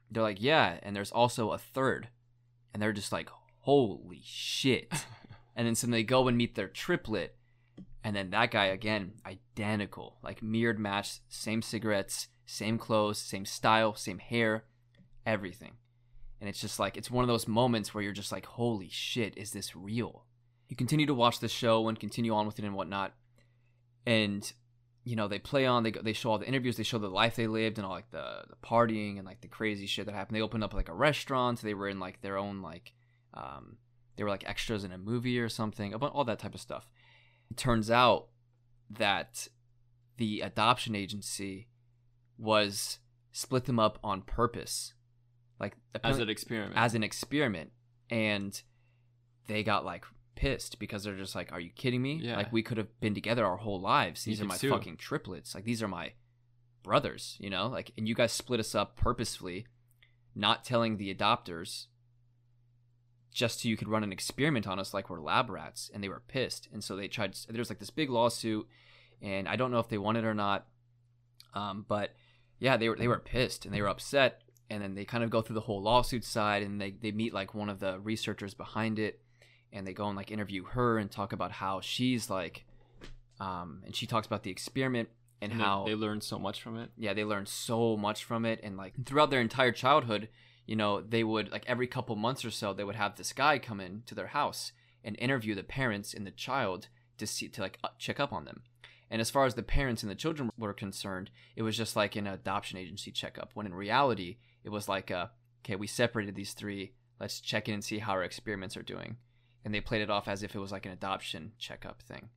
they're 0.10 0.24
like, 0.24 0.42
"Yeah." 0.42 0.80
And 0.84 0.96
there's 0.96 1.12
also 1.12 1.52
a 1.52 1.58
third. 1.58 2.10
And 2.76 2.82
they're 2.82 2.92
just 2.92 3.14
like, 3.14 3.30
"Holy 3.62 4.20
shit." 4.22 4.92
and 5.56 5.66
then 5.66 5.76
so 5.76 5.88
they 5.88 6.04
go 6.04 6.28
and 6.28 6.36
meet 6.36 6.56
their 6.56 6.68
triplet. 6.68 7.38
And 8.04 8.14
then 8.14 8.32
that 8.32 8.52
guy 8.52 8.66
again, 8.66 9.14
identical, 9.26 10.18
like 10.22 10.44
mirrored 10.44 10.78
match, 10.78 11.22
same 11.30 11.62
cigarettes, 11.62 12.28
same 12.46 12.78
clothes, 12.78 13.18
same 13.18 13.46
style, 13.46 13.96
same 13.96 14.20
hair, 14.20 14.66
everything. 15.26 15.76
And 16.42 16.50
it's 16.50 16.60
just 16.60 16.78
like 16.78 16.98
it's 16.98 17.10
one 17.10 17.24
of 17.24 17.30
those 17.30 17.48
moments 17.48 17.94
where 17.94 18.04
you're 18.04 18.12
just 18.12 18.34
like, 18.34 18.46
"Holy 18.46 18.90
shit, 18.90 19.38
is 19.38 19.52
this 19.52 19.74
real?" 19.74 20.26
You 20.68 20.76
continue 20.76 21.06
to 21.06 21.14
watch 21.14 21.40
the 21.40 21.48
show 21.48 21.88
and 21.88 21.98
continue 21.98 22.34
on 22.34 22.46
with 22.46 22.60
it 22.60 22.66
and 22.66 22.76
whatnot, 22.76 23.14
and 24.06 24.52
you 25.06 25.16
know 25.16 25.28
they 25.30 25.40
play 25.40 25.66
on. 25.66 25.84
They 25.84 25.92
go, 25.92 26.02
they 26.02 26.14
show 26.14 26.32
all 26.32 26.40
the 26.40 26.48
interviews. 26.48 26.76
They 26.78 26.84
show 26.84 26.98
the 26.98 27.08
life 27.08 27.36
they 27.38 27.48
lived 27.48 27.78
and 27.78 27.86
all 27.86 27.94
like 27.94 28.10
the 28.12 28.44
the 28.50 28.56
partying 28.68 29.18
and 29.18 29.26
like 29.26 29.40
the 29.42 29.48
crazy 29.48 29.86
shit 29.86 30.06
that 30.08 30.16
happened. 30.16 30.36
They 30.36 30.42
opened 30.42 30.64
up 30.64 30.74
like 30.74 30.90
a 30.90 30.94
restaurant. 30.94 31.62
They 31.62 31.74
were 31.76 31.88
in 31.88 32.00
like 32.00 32.22
their 32.22 32.38
own 32.38 32.62
like, 32.62 32.94
um, 33.34 33.78
they 34.18 34.24
were 34.24 34.30
like 34.30 34.44
extras 34.50 34.84
in 34.84 34.92
a 34.92 34.98
movie 34.98 35.40
or 35.40 35.48
something. 35.48 35.94
About 35.94 36.12
all 36.14 36.26
that 36.26 36.40
type 36.40 36.56
of 36.56 36.60
stuff. 36.62 36.90
It 37.52 37.58
turns 37.58 37.90
out 37.92 38.28
that 38.90 39.48
the 40.18 40.42
adoption 40.42 40.96
agency 40.96 41.68
was 42.38 43.00
split 43.32 43.66
them 43.66 43.80
up 43.80 44.00
on 44.04 44.22
purpose, 44.24 44.94
like 45.60 45.76
As 46.04 46.18
an 46.20 46.30
experiment. 46.30 46.74
as 46.76 46.96
an 46.96 47.04
experiment 47.04 47.72
and 48.10 48.62
they 49.48 49.64
got 49.64 49.86
like 49.86 50.06
pissed 50.36 50.80
because 50.80 51.04
they're 51.04 51.16
just 51.16 51.36
like 51.36 51.52
are 51.52 51.60
you 51.60 51.70
kidding 51.70 52.02
me? 52.02 52.20
Yeah. 52.22 52.38
like 52.38 52.52
we 52.52 52.64
could 52.64 52.78
have 52.78 53.00
been 53.00 53.14
together 53.14 53.46
our 53.46 53.58
whole 53.58 53.80
lives. 53.80 54.26
You 54.26 54.32
these 54.32 54.42
are 54.42 54.46
my 54.46 54.58
sue. 54.58 54.70
fucking 54.70 54.98
triplets. 54.98 55.56
Like 55.56 55.66
these 55.66 55.82
are 55.82 55.88
my 55.88 56.14
brothers 56.84 57.38
you 57.40 57.50
know? 57.50 57.68
Like 57.68 57.92
and 57.98 58.08
you 58.08 58.16
guys 58.16 58.32
split 58.32 58.60
us 58.60 58.76
up 58.76 58.96
purposefully 58.96 59.66
not 60.36 60.64
telling 60.66 60.98
the 60.98 61.14
adopters 61.14 61.88
just 63.32 63.62
so 63.62 63.70
you 63.70 63.78
could 63.78 63.90
run 63.90 64.04
an 64.04 64.14
experiment 64.14 64.68
on 64.68 64.80
us 64.80 64.94
like 64.94 65.10
we're 65.10 65.20
lab 65.20 65.50
rats 65.50 65.92
and 65.94 66.04
they 66.04 66.10
were 66.10 66.22
pissed. 66.28 66.70
And 66.72 66.84
so 66.84 66.96
they 66.96 67.08
tried 67.08 67.36
there's 67.50 67.70
like 67.70 67.80
this 67.80 67.90
big 67.90 68.10
lawsuit 68.10 68.68
and 69.22 69.48
i 69.48 69.56
don't 69.56 69.72
know 69.72 69.80
if 69.80 69.90
they 69.90 69.98
won 69.98 70.16
it 70.16 70.26
or 70.26 70.34
not 70.34 70.68
um, 71.54 71.86
but 71.88 72.12
yeah 72.60 72.78
they 72.78 72.90
were 72.90 72.96
they 72.96 73.08
were 73.08 73.20
pissed 73.20 73.66
and 73.66 73.74
they 73.74 73.82
were 73.82 73.90
upset 73.90 74.42
and 74.70 74.82
then 74.82 74.96
they 74.96 75.06
kind 75.06 75.24
of 75.24 75.30
go 75.30 75.42
through 75.42 75.54
the 75.54 75.62
whole 75.62 75.82
lawsuit 75.82 76.24
side 76.24 76.64
and 76.64 76.82
they, 76.82 76.92
they 76.92 77.12
meet 77.12 77.34
like 77.34 77.54
one 77.54 77.70
of 77.70 77.80
the 77.80 78.00
researchers 78.00 78.54
behind 78.54 78.98
it 79.00 79.22
and 79.74 79.86
they 79.86 79.94
go 79.94 80.08
and 80.08 80.16
like 80.16 80.32
interview 80.32 80.64
her 80.64 80.98
and 80.98 81.12
talk 81.12 81.34
about 81.34 81.52
how 81.52 81.82
she's 81.82 82.30
like 82.30 82.66
um, 83.40 83.82
and 83.86 83.96
she 83.96 84.06
talks 84.08 84.28
about 84.28 84.44
the 84.44 84.52
experiment 84.52 85.10
and, 85.42 85.52
And 85.52 85.62
how 85.62 85.84
they 85.86 85.96
learned 85.96 86.24
so 86.24 86.40
much 86.40 86.62
from 86.62 86.78
it. 86.78 86.90
yeah 86.98 87.14
they 87.14 87.26
learned 87.26 87.50
so 87.50 87.98
much 87.98 88.24
from 88.24 88.46
it 88.46 88.60
and 88.64 88.78
like 88.78 88.94
throughout 89.06 89.30
their 89.30 89.42
entire 89.42 89.72
childhood 89.74 90.30
you 90.66 90.76
know 90.76 91.02
they 91.02 91.24
would 91.24 91.52
like 91.52 91.66
every 91.68 91.88
couple 91.88 92.16
months 92.16 92.46
or 92.46 92.52
so 92.52 92.74
they 92.74 92.84
would 92.86 92.96
have 92.96 93.16
this 93.16 93.34
guy 93.34 93.60
come 93.60 93.80
in 93.80 94.04
to 94.06 94.16
their 94.16 94.28
house 94.28 94.72
and 95.04 95.16
interview 95.20 95.54
the 95.54 95.64
parents 95.64 96.14
and 96.14 96.26
the 96.26 96.32
child 96.32 96.88
to 97.18 97.28
see 97.28 97.48
to 97.50 97.62
like 97.62 97.78
uh, 97.84 97.90
check 98.00 98.20
up 98.20 98.32
on 98.32 98.46
them 98.46 98.62
and 99.12 99.22
as 99.22 99.30
far 99.30 99.46
as 99.46 99.54
the 99.56 99.62
parents 99.62 100.02
and 100.02 100.10
the 100.12 100.16
children 100.16 100.50
were 100.58 100.74
concerned 100.74 101.30
it 101.56 101.62
was 101.64 101.76
just 101.78 101.96
like 101.96 102.16
an 102.16 102.26
adoption 102.28 102.78
agency 102.78 103.12
checkup 103.12 103.52
when 103.54 103.66
in 103.66 103.74
reality 103.76 104.38
it 104.64 104.70
was 104.70 104.88
like 104.90 105.12
a, 105.12 105.30
okay 105.64 105.76
we 105.76 105.86
separated 105.86 106.34
these 106.36 106.54
three 106.54 106.94
let's 107.20 107.40
check 107.42 107.68
in 107.68 107.74
and 107.76 107.84
see 107.84 108.00
how 108.00 108.14
our 108.14 108.24
experiments 108.24 108.76
are 108.78 108.82
doing 108.84 109.18
and 109.66 109.74
they 109.74 109.82
played 109.82 110.02
it 110.02 110.10
off 110.10 110.28
as 110.30 110.44
if 110.44 110.56
it 110.56 110.60
was 110.60 110.72
like 110.72 110.86
an 110.86 110.94
adoption 110.94 111.52
checkup 111.60 112.02
thing 112.02 112.30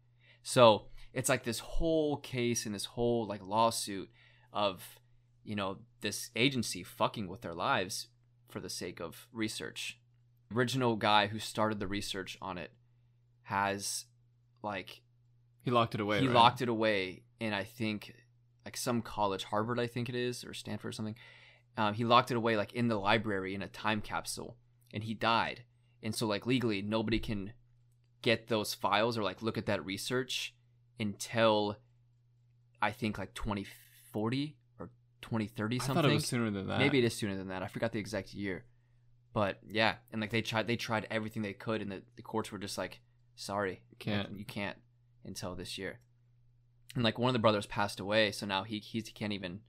so 0.42 0.86
it's 1.12 1.28
like 1.28 1.44
this 1.44 1.60
whole 1.60 2.16
case 2.16 2.66
and 2.66 2.74
this 2.74 2.86
whole 2.86 3.26
like 3.26 3.46
lawsuit 3.46 4.10
of 4.52 4.98
you 5.44 5.54
know 5.54 5.76
this 6.00 6.30
agency 6.34 6.82
fucking 6.82 7.28
with 7.28 7.42
their 7.42 7.54
lives 7.54 8.08
for 8.48 8.58
the 8.60 8.70
sake 8.70 8.98
of 9.00 9.28
research 9.32 10.00
original 10.54 10.96
guy 10.96 11.26
who 11.28 11.38
started 11.38 11.78
the 11.78 11.86
research 11.86 12.36
on 12.40 12.56
it 12.58 12.72
has 13.44 14.06
like 14.62 15.02
He 15.62 15.70
locked 15.70 15.94
it 15.94 16.00
away. 16.00 16.20
he 16.20 16.26
right? 16.26 16.34
locked 16.34 16.62
it 16.62 16.68
away 16.68 17.22
in 17.40 17.52
I 17.52 17.64
think 17.64 18.14
like 18.64 18.76
some 18.76 19.00
college, 19.00 19.44
Harvard 19.44 19.80
I 19.80 19.86
think 19.86 20.08
it 20.10 20.14
is, 20.14 20.44
or 20.44 20.52
Stanford 20.52 20.90
or 20.90 20.92
something. 20.92 21.14
Um, 21.78 21.94
he 21.94 22.04
locked 22.04 22.30
it 22.30 22.36
away 22.36 22.56
like 22.56 22.74
in 22.74 22.88
the 22.88 22.98
library 22.98 23.54
in 23.54 23.62
a 23.62 23.68
time 23.68 24.00
capsule, 24.02 24.56
and 24.92 25.04
he 25.04 25.14
died. 25.14 25.62
And 26.02 26.14
so 26.14 26.26
like 26.26 26.46
legally, 26.46 26.82
nobody 26.82 27.18
can 27.18 27.52
get 28.22 28.48
those 28.48 28.74
files 28.74 29.16
or 29.16 29.22
like 29.22 29.42
look 29.42 29.58
at 29.58 29.66
that 29.66 29.84
research 29.84 30.54
until 30.98 31.76
I 32.80 32.90
think 32.90 33.18
like 33.18 33.34
2040 33.34 34.56
or 34.78 34.90
2030 35.22 35.76
I 35.76 35.78
something. 35.78 36.02
thought 36.02 36.10
it 36.10 36.14
was 36.14 36.26
sooner 36.26 36.50
than 36.50 36.66
that. 36.68 36.78
Maybe 36.78 36.98
it 36.98 37.04
is 37.04 37.14
sooner 37.14 37.36
than 37.36 37.48
that. 37.48 37.62
I 37.62 37.68
forgot 37.68 37.92
the 37.92 37.98
exact 37.98 38.34
year. 38.34 38.64
But 39.32 39.58
yeah, 39.68 39.96
and 40.12 40.20
like 40.20 40.30
they 40.30 40.42
tried 40.42 40.66
they 40.66 40.76
tried 40.76 41.06
everything 41.10 41.42
they 41.42 41.52
could 41.52 41.82
and 41.82 41.90
the, 41.90 42.02
the 42.16 42.22
courts 42.22 42.50
were 42.50 42.58
just 42.58 42.78
like, 42.78 43.00
sorry. 43.36 43.82
Can't. 43.98 44.30
Like, 44.30 44.38
you 44.38 44.44
can't 44.44 44.78
until 45.24 45.54
this 45.54 45.78
year. 45.78 46.00
And 46.94 47.04
like 47.04 47.18
one 47.18 47.28
of 47.28 47.34
the 47.34 47.38
brothers 47.38 47.66
passed 47.66 48.00
away, 48.00 48.32
so 48.32 48.46
now 48.46 48.64
he 48.64 48.78
he's, 48.78 49.06
he 49.06 49.12
can't 49.12 49.32
even 49.32 49.60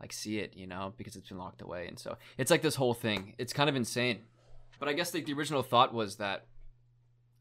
like 0.00 0.12
see 0.12 0.38
it, 0.38 0.56
you 0.56 0.66
know, 0.66 0.94
because 0.96 1.14
it's 1.14 1.28
been 1.28 1.38
locked 1.38 1.62
away. 1.62 1.86
And 1.86 1.98
so 1.98 2.16
it's 2.36 2.50
like 2.50 2.62
this 2.62 2.74
whole 2.74 2.94
thing. 2.94 3.34
It's 3.38 3.52
kind 3.52 3.70
of 3.70 3.76
insane. 3.76 4.20
But 4.78 4.88
I 4.88 4.92
guess 4.94 5.14
like 5.14 5.26
the 5.26 5.32
original 5.34 5.62
thought 5.62 5.94
was 5.94 6.16
that, 6.16 6.46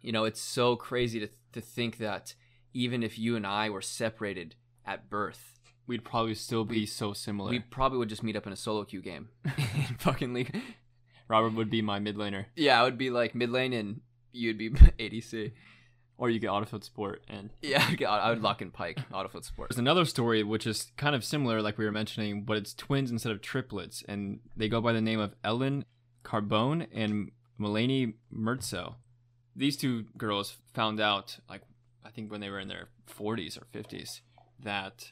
you 0.02 0.12
know, 0.12 0.26
it's 0.26 0.42
so 0.42 0.76
crazy 0.76 1.20
to 1.20 1.30
to 1.54 1.62
think 1.62 1.98
that 1.98 2.34
even 2.74 3.04
if 3.04 3.20
you 3.20 3.36
and 3.36 3.46
I 3.46 3.70
were 3.70 3.82
separated 3.82 4.56
at 4.86 5.10
birth, 5.10 5.48
We'd 5.88 6.06
probably 6.06 6.36
still 6.36 6.64
be 6.64 6.86
so 6.86 7.12
similar. 7.12 7.50
we 7.50 7.60
probably 7.60 7.98
would 7.98 8.08
just 8.10 8.24
meet 8.24 8.36
up 8.38 8.48
in 8.48 8.54
a 8.54 8.56
solo 8.56 8.86
queue 8.86 9.02
game 9.02 9.30
in 9.46 9.96
fucking 10.00 10.34
league. 10.34 10.56
Robert 11.28 11.54
would 11.56 11.70
be 11.70 11.82
my 11.82 12.00
mid 12.00 12.16
laner, 12.16 12.46
Yeah, 12.56 12.80
I 12.80 12.84
would 12.84 12.98
be 12.98 13.10
like 13.10 13.36
mid 13.36 13.50
lane 13.50 13.74
and 13.74 14.02
you'd 14.32 14.58
be 14.58 14.70
ADC. 15.00 15.52
or 16.18 16.30
you 16.30 16.40
get 16.40 16.50
autofilled 16.52 16.84
support 16.86 17.24
And 17.28 17.50
Yeah, 17.62 17.86
I'd 17.86 17.98
get- 17.98 18.42
lock 18.42 18.62
in 18.62 18.72
Pyke, 18.72 19.00
Autofoot 19.12 19.44
support. 19.44 19.70
there's 19.70 19.80
another 19.80 20.06
story 20.06 20.44
which 20.44 20.66
is 20.68 20.92
kind 20.96 21.16
of 21.16 21.26
similar, 21.26 21.62
like 21.62 21.78
we 21.78 21.84
were 21.86 21.92
mentioning, 21.92 22.46
but 22.46 22.56
it's 22.58 22.74
twins 22.74 23.12
instead 23.12 23.32
of 23.34 23.42
triplets, 23.42 24.04
and 24.08 24.40
they 24.56 24.70
go 24.70 24.80
by 24.80 24.94
the 24.94 25.02
name 25.02 25.20
of 25.20 25.34
Ellen 25.44 25.84
Carbone 26.24 26.88
and 26.94 27.32
Melanie 27.58 28.16
Mertzel. 28.34 28.96
These 29.56 29.78
two 29.78 30.06
girls 30.18 30.58
found 30.74 31.00
out, 31.00 31.38
like 31.50 31.62
I 32.06 32.10
think 32.10 32.32
when 32.32 32.42
they 32.42 32.50
were 32.50 32.60
in 32.60 32.68
their 32.68 32.90
40s 33.08 33.58
or 33.58 33.66
50s, 33.74 34.22
that 34.60 35.12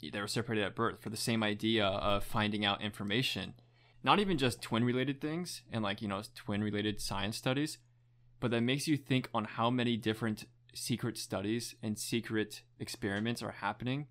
they 0.00 0.20
were 0.20 0.28
separated 0.28 0.64
at 0.64 0.74
birth 0.74 1.00
for 1.00 1.10
the 1.10 1.16
same 1.16 1.42
idea 1.42 1.86
of 1.86 2.24
finding 2.24 2.64
out 2.64 2.82
information, 2.82 3.54
not 4.02 4.18
even 4.18 4.38
just 4.38 4.62
twin 4.62 4.84
related 4.84 5.20
things 5.20 5.62
and 5.72 5.82
like 5.82 6.02
you 6.02 6.08
know 6.08 6.22
twin 6.34 6.62
related 6.62 7.00
science 7.00 7.36
studies, 7.36 7.78
but 8.40 8.50
that 8.50 8.62
makes 8.62 8.88
you 8.88 8.96
think 8.96 9.28
on 9.32 9.44
how 9.44 9.70
many 9.70 9.96
different 9.96 10.46
secret 10.74 11.18
studies 11.18 11.74
and 11.82 11.98
secret 11.98 12.62
experiments 12.80 13.42
are 13.42 13.52
happening 13.52 14.06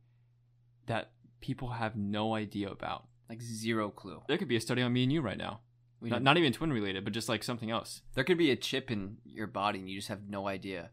that 0.86 1.12
people 1.42 1.70
have 1.72 1.96
no 1.96 2.36
idea 2.36 2.70
about. 2.70 3.08
Like 3.30 3.42
zero 3.42 3.90
clue. 3.90 4.22
There 4.28 4.38
could 4.38 4.48
be 4.48 4.58
a 4.58 4.62
study 4.62 4.82
on 4.82 4.94
me 4.94 5.04
and 5.04 5.12
you 5.12 5.22
right 5.22 5.38
now. 5.38 5.62
Not, 6.10 6.24
not 6.24 6.38
even 6.38 6.52
twin 6.54 6.74
related, 6.74 7.04
but 7.04 7.14
just 7.14 7.30
like 7.30 7.44
something 7.44 7.70
else. 7.70 8.02
there 8.16 8.24
could 8.24 8.38
be 8.38 8.50
a 8.52 8.56
chip 8.56 8.90
in 8.90 9.18
your 9.24 9.48
body 9.48 9.80
and 9.80 9.90
you 9.90 9.98
just 9.98 10.08
have 10.10 10.28
no 10.28 10.48
idea 10.48 10.90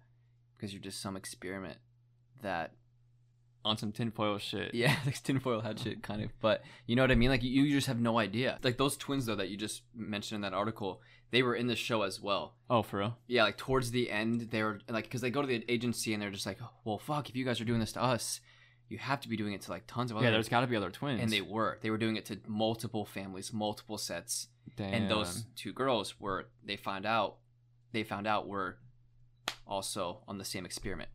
because 0.56 0.72
you're 0.72 0.82
just 0.82 1.00
some 1.00 1.16
experiment 1.16 1.78
that 2.42 2.72
On 3.64 3.76
some 3.76 3.92
tinfoil 3.92 4.38
shit. 4.38 4.74
yeah 4.74 4.96
like 5.06 5.22
tinfoil 5.22 5.60
hat 5.62 5.78
shit 5.78 6.02
kind 6.02 6.22
of 6.22 6.30
but 6.40 6.62
you 6.86 6.94
know 6.96 7.02
what 7.02 7.10
i 7.10 7.14
mean 7.14 7.30
like 7.30 7.42
you, 7.42 7.62
you 7.62 7.74
just 7.76 7.86
have 7.86 7.98
no 8.00 8.18
idea 8.18 8.58
like 8.62 8.76
those 8.78 8.96
twins 8.96 9.26
though 9.26 9.34
that 9.36 9.48
you 9.48 9.56
just 9.56 9.82
mentioned 9.94 10.36
in 10.36 10.42
that 10.42 10.54
article 10.56 11.00
they 11.30 11.42
were 11.42 11.54
in 11.54 11.66
the 11.66 11.76
show 11.76 12.02
as 12.02 12.20
well 12.20 12.54
Oh, 12.70 12.82
for 12.82 12.98
real? 13.00 13.16
yeah 13.26 13.44
like 13.44 13.56
towards 13.56 13.90
the 13.90 14.10
end 14.10 14.48
they 14.50 14.62
were 14.62 14.80
like 14.88 15.04
because 15.04 15.20
they 15.20 15.30
go 15.30 15.42
to 15.42 15.48
the 15.48 15.64
agency 15.68 16.12
and 16.12 16.22
they're 16.22 16.30
just 16.30 16.46
like 16.46 16.58
well 16.84 16.98
fuck 16.98 17.28
if 17.28 17.36
you 17.36 17.44
guys 17.44 17.60
are 17.60 17.64
doing 17.64 17.80
this 17.80 17.92
to 17.92 18.02
us 18.02 18.40
you 18.88 18.98
have 18.98 19.20
to 19.20 19.28
be 19.28 19.36
doing 19.36 19.52
it 19.52 19.60
to 19.62 19.70
like 19.70 19.84
tons 19.86 20.10
of 20.10 20.16
other 20.16 20.26
Yeah, 20.26 20.30
there's 20.32 20.48
got 20.48 20.60
to 20.60 20.66
be 20.66 20.76
other 20.76 20.90
twins. 20.90 21.20
and 21.22 21.30
they 21.30 21.40
were 21.40 21.78
they 21.82 21.90
were 21.90 21.98
doing 21.98 22.16
it 22.16 22.24
to 22.26 22.38
multiple 22.46 23.04
families 23.04 23.52
multiple 23.52 23.98
sets 23.98 24.48
Damn. 24.76 24.94
and 24.94 25.10
those 25.10 25.44
two 25.56 25.72
girls 25.72 26.18
were 26.20 26.48
they 26.64 26.76
found 26.76 27.06
out 27.06 27.36
they 27.92 28.02
found 28.04 28.26
out 28.26 28.46
were 28.48 28.78
also 29.66 30.20
on 30.28 30.38
the 30.38 30.44
same 30.44 30.64
experiment 30.64 31.08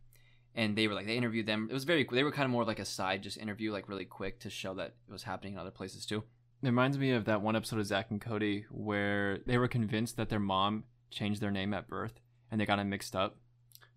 and 0.54 0.76
they 0.76 0.86
were 0.86 0.94
like 0.94 1.06
they 1.06 1.16
interviewed 1.16 1.46
them 1.46 1.68
it 1.70 1.74
was 1.74 1.84
very 1.84 2.06
they 2.10 2.22
were 2.22 2.30
kind 2.32 2.44
of 2.44 2.50
more 2.50 2.64
like 2.64 2.78
a 2.78 2.84
side 2.84 3.22
just 3.22 3.36
interview 3.38 3.72
like 3.72 3.88
really 3.88 4.04
quick 4.04 4.38
to 4.40 4.50
show 4.50 4.74
that 4.74 4.94
it 5.08 5.12
was 5.12 5.22
happening 5.24 5.54
in 5.54 5.58
other 5.58 5.70
places 5.70 6.06
too 6.06 6.18
It 6.62 6.66
reminds 6.66 6.98
me 6.98 7.10
of 7.12 7.24
that 7.26 7.42
one 7.42 7.56
episode 7.56 7.80
of 7.80 7.86
Zack 7.86 8.10
and 8.10 8.20
Cody 8.20 8.64
where 8.70 9.38
they 9.46 9.58
were 9.58 9.68
convinced 9.68 10.16
that 10.16 10.28
their 10.28 10.40
mom 10.40 10.84
changed 11.10 11.40
their 11.40 11.50
name 11.50 11.74
at 11.74 11.88
birth 11.88 12.20
and 12.50 12.60
they 12.60 12.66
got 12.66 12.78
it 12.78 12.84
mixed 12.84 13.16
up. 13.16 13.36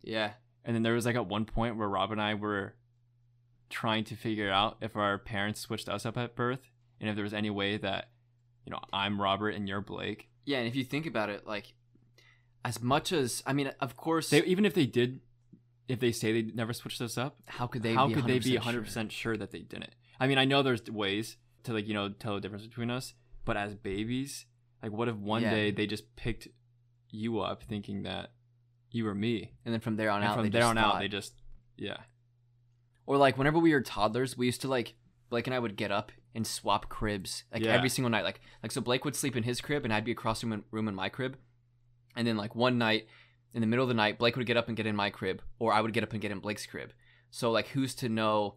yeah 0.03 0.31
And 0.65 0.75
then 0.75 0.83
there 0.83 0.93
was 0.93 1.05
like 1.05 1.15
at 1.15 1.27
one 1.27 1.45
point 1.45 1.77
where 1.77 1.87
Rob 1.89 2.11
and 2.11 2.21
I 2.21 2.33
were 2.35 2.75
trying 3.69 4.03
to 4.05 4.15
figure 4.15 4.49
out 4.51 4.77
if 4.81 4.95
our 4.95 5.17
parents 5.17 5.59
switched 5.61 5.89
us 5.89 6.05
up 6.05 6.17
at 6.17 6.35
birth 6.35 6.69
and 6.99 7.09
if 7.09 7.15
there 7.15 7.23
was 7.23 7.33
any 7.33 7.49
way 7.49 7.77
that, 7.77 8.09
you 8.65 8.71
know, 8.71 8.79
I'm 8.93 9.21
Robert 9.21 9.49
and 9.51 9.67
you're 9.67 9.81
Blake. 9.81 10.29
yeah 10.45 10.59
and 10.59 10.67
if 10.67 10.75
you 10.75 10.83
think 10.83 11.05
about 11.05 11.29
it 11.29 11.45
like 11.45 11.73
as 12.65 12.81
much 12.81 13.11
as 13.13 13.43
i 13.45 13.53
mean 13.53 13.71
of 13.79 13.95
course 13.95 14.29
They, 14.29 14.43
even 14.43 14.65
if 14.65 14.73
they 14.73 14.85
did, 14.85 15.21
if 15.87 15.99
they 15.99 16.11
say 16.11 16.33
they 16.33 16.51
never 16.51 16.73
switched 16.73 17.01
us 17.01 17.17
up, 17.17 17.37
how 17.45 17.67
could 17.67 17.81
they 17.83 17.93
how 17.93 18.07
be 18.07 18.13
could 18.15 18.25
they 18.27 18.39
be 18.39 18.57
100% 18.57 18.83
100% 18.85 18.93
sure? 18.93 19.09
sure 19.09 19.37
that 19.37 19.51
they 19.51 19.59
didn't? 19.59 19.91
I 20.19 20.27
mean, 20.27 20.37
I 20.37 20.45
know 20.45 20.63
there's 20.63 20.83
ways 20.89 21.37
to 21.63 21.73
like, 21.73 21.87
you 21.87 21.93
know, 21.93 22.09
tell 22.09 22.35
the 22.35 22.41
difference 22.41 22.65
between 22.65 22.89
us, 22.89 23.13
but 23.45 23.55
as 23.55 23.75
babies, 23.75 24.45
like 24.83 24.91
what 24.91 25.07
if 25.07 25.15
one 25.15 25.43
Yeah. 25.43 25.51
day 25.51 25.71
they 25.71 25.87
just 25.87 26.15
picked 26.15 26.47
you 27.09 27.39
up 27.39 27.63
thinking 27.63 28.03
that 28.03 28.31
you 28.91 29.05
were 29.05 29.15
me? 29.15 29.53
and 29.63 29.73
then 29.73 29.79
from 29.81 29.95
there 29.95 30.09
on 30.09 30.21
And 30.21 30.29
out 30.31 30.35
from 30.37 30.49
there 30.49 30.65
on 30.65 30.77
out, 30.77 30.99
they 30.99 31.07
just, 31.07 31.33
yeah. 31.77 31.97
Or 33.07 33.17
like 33.17 33.37
whenever 33.37 33.57
we 33.57 33.73
were 33.73 33.81
toddlers 33.81 34.37
we 34.37 34.45
used 34.45 34.61
to 34.61 34.67
like 34.67 34.93
blake 35.29 35.47
and 35.47 35.55
i 35.55 35.59
would 35.59 35.75
get 35.75 35.91
up 35.91 36.11
and 36.35 36.45
swap 36.45 36.87
cribs 36.89 37.43
like 37.51 37.63
Yeah. 37.63 37.71
every 37.73 37.89
single 37.89 38.11
night 38.11 38.23
like 38.23 38.39
like 38.61 38.71
so 38.71 38.81
blake 38.81 39.03
would 39.05 39.15
sleep 39.15 39.35
in 39.35 39.43
his 39.43 39.59
crib 39.61 39.83
and 39.83 39.91
i'd 39.93 40.05
be 40.05 40.11
across 40.11 40.43
room, 40.43 40.63
room 40.71 40.87
in 40.87 40.93
my 40.95 41.09
crib 41.09 41.35
and 42.15 42.27
then 42.27 42.37
like 42.37 42.55
one 42.55 42.77
night 42.77 43.07
in 43.53 43.61
the 43.61 43.67
middle 43.67 43.83
of 43.83 43.89
the 43.89 43.95
night 43.95 44.19
blake 44.19 44.35
would 44.35 44.45
get 44.45 44.57
up 44.57 44.67
and 44.67 44.77
get 44.77 44.85
in 44.85 44.95
my 44.95 45.09
crib 45.09 45.41
or 45.59 45.73
i 45.73 45.81
would 45.81 45.93
get 45.93 46.03
up 46.03 46.11
and 46.13 46.21
get 46.21 46.31
in 46.31 46.39
blake's 46.39 46.65
crib 46.67 46.91
so 47.31 47.49
like 47.51 47.67
who's 47.69 47.95
to 47.95 48.07
know 48.09 48.55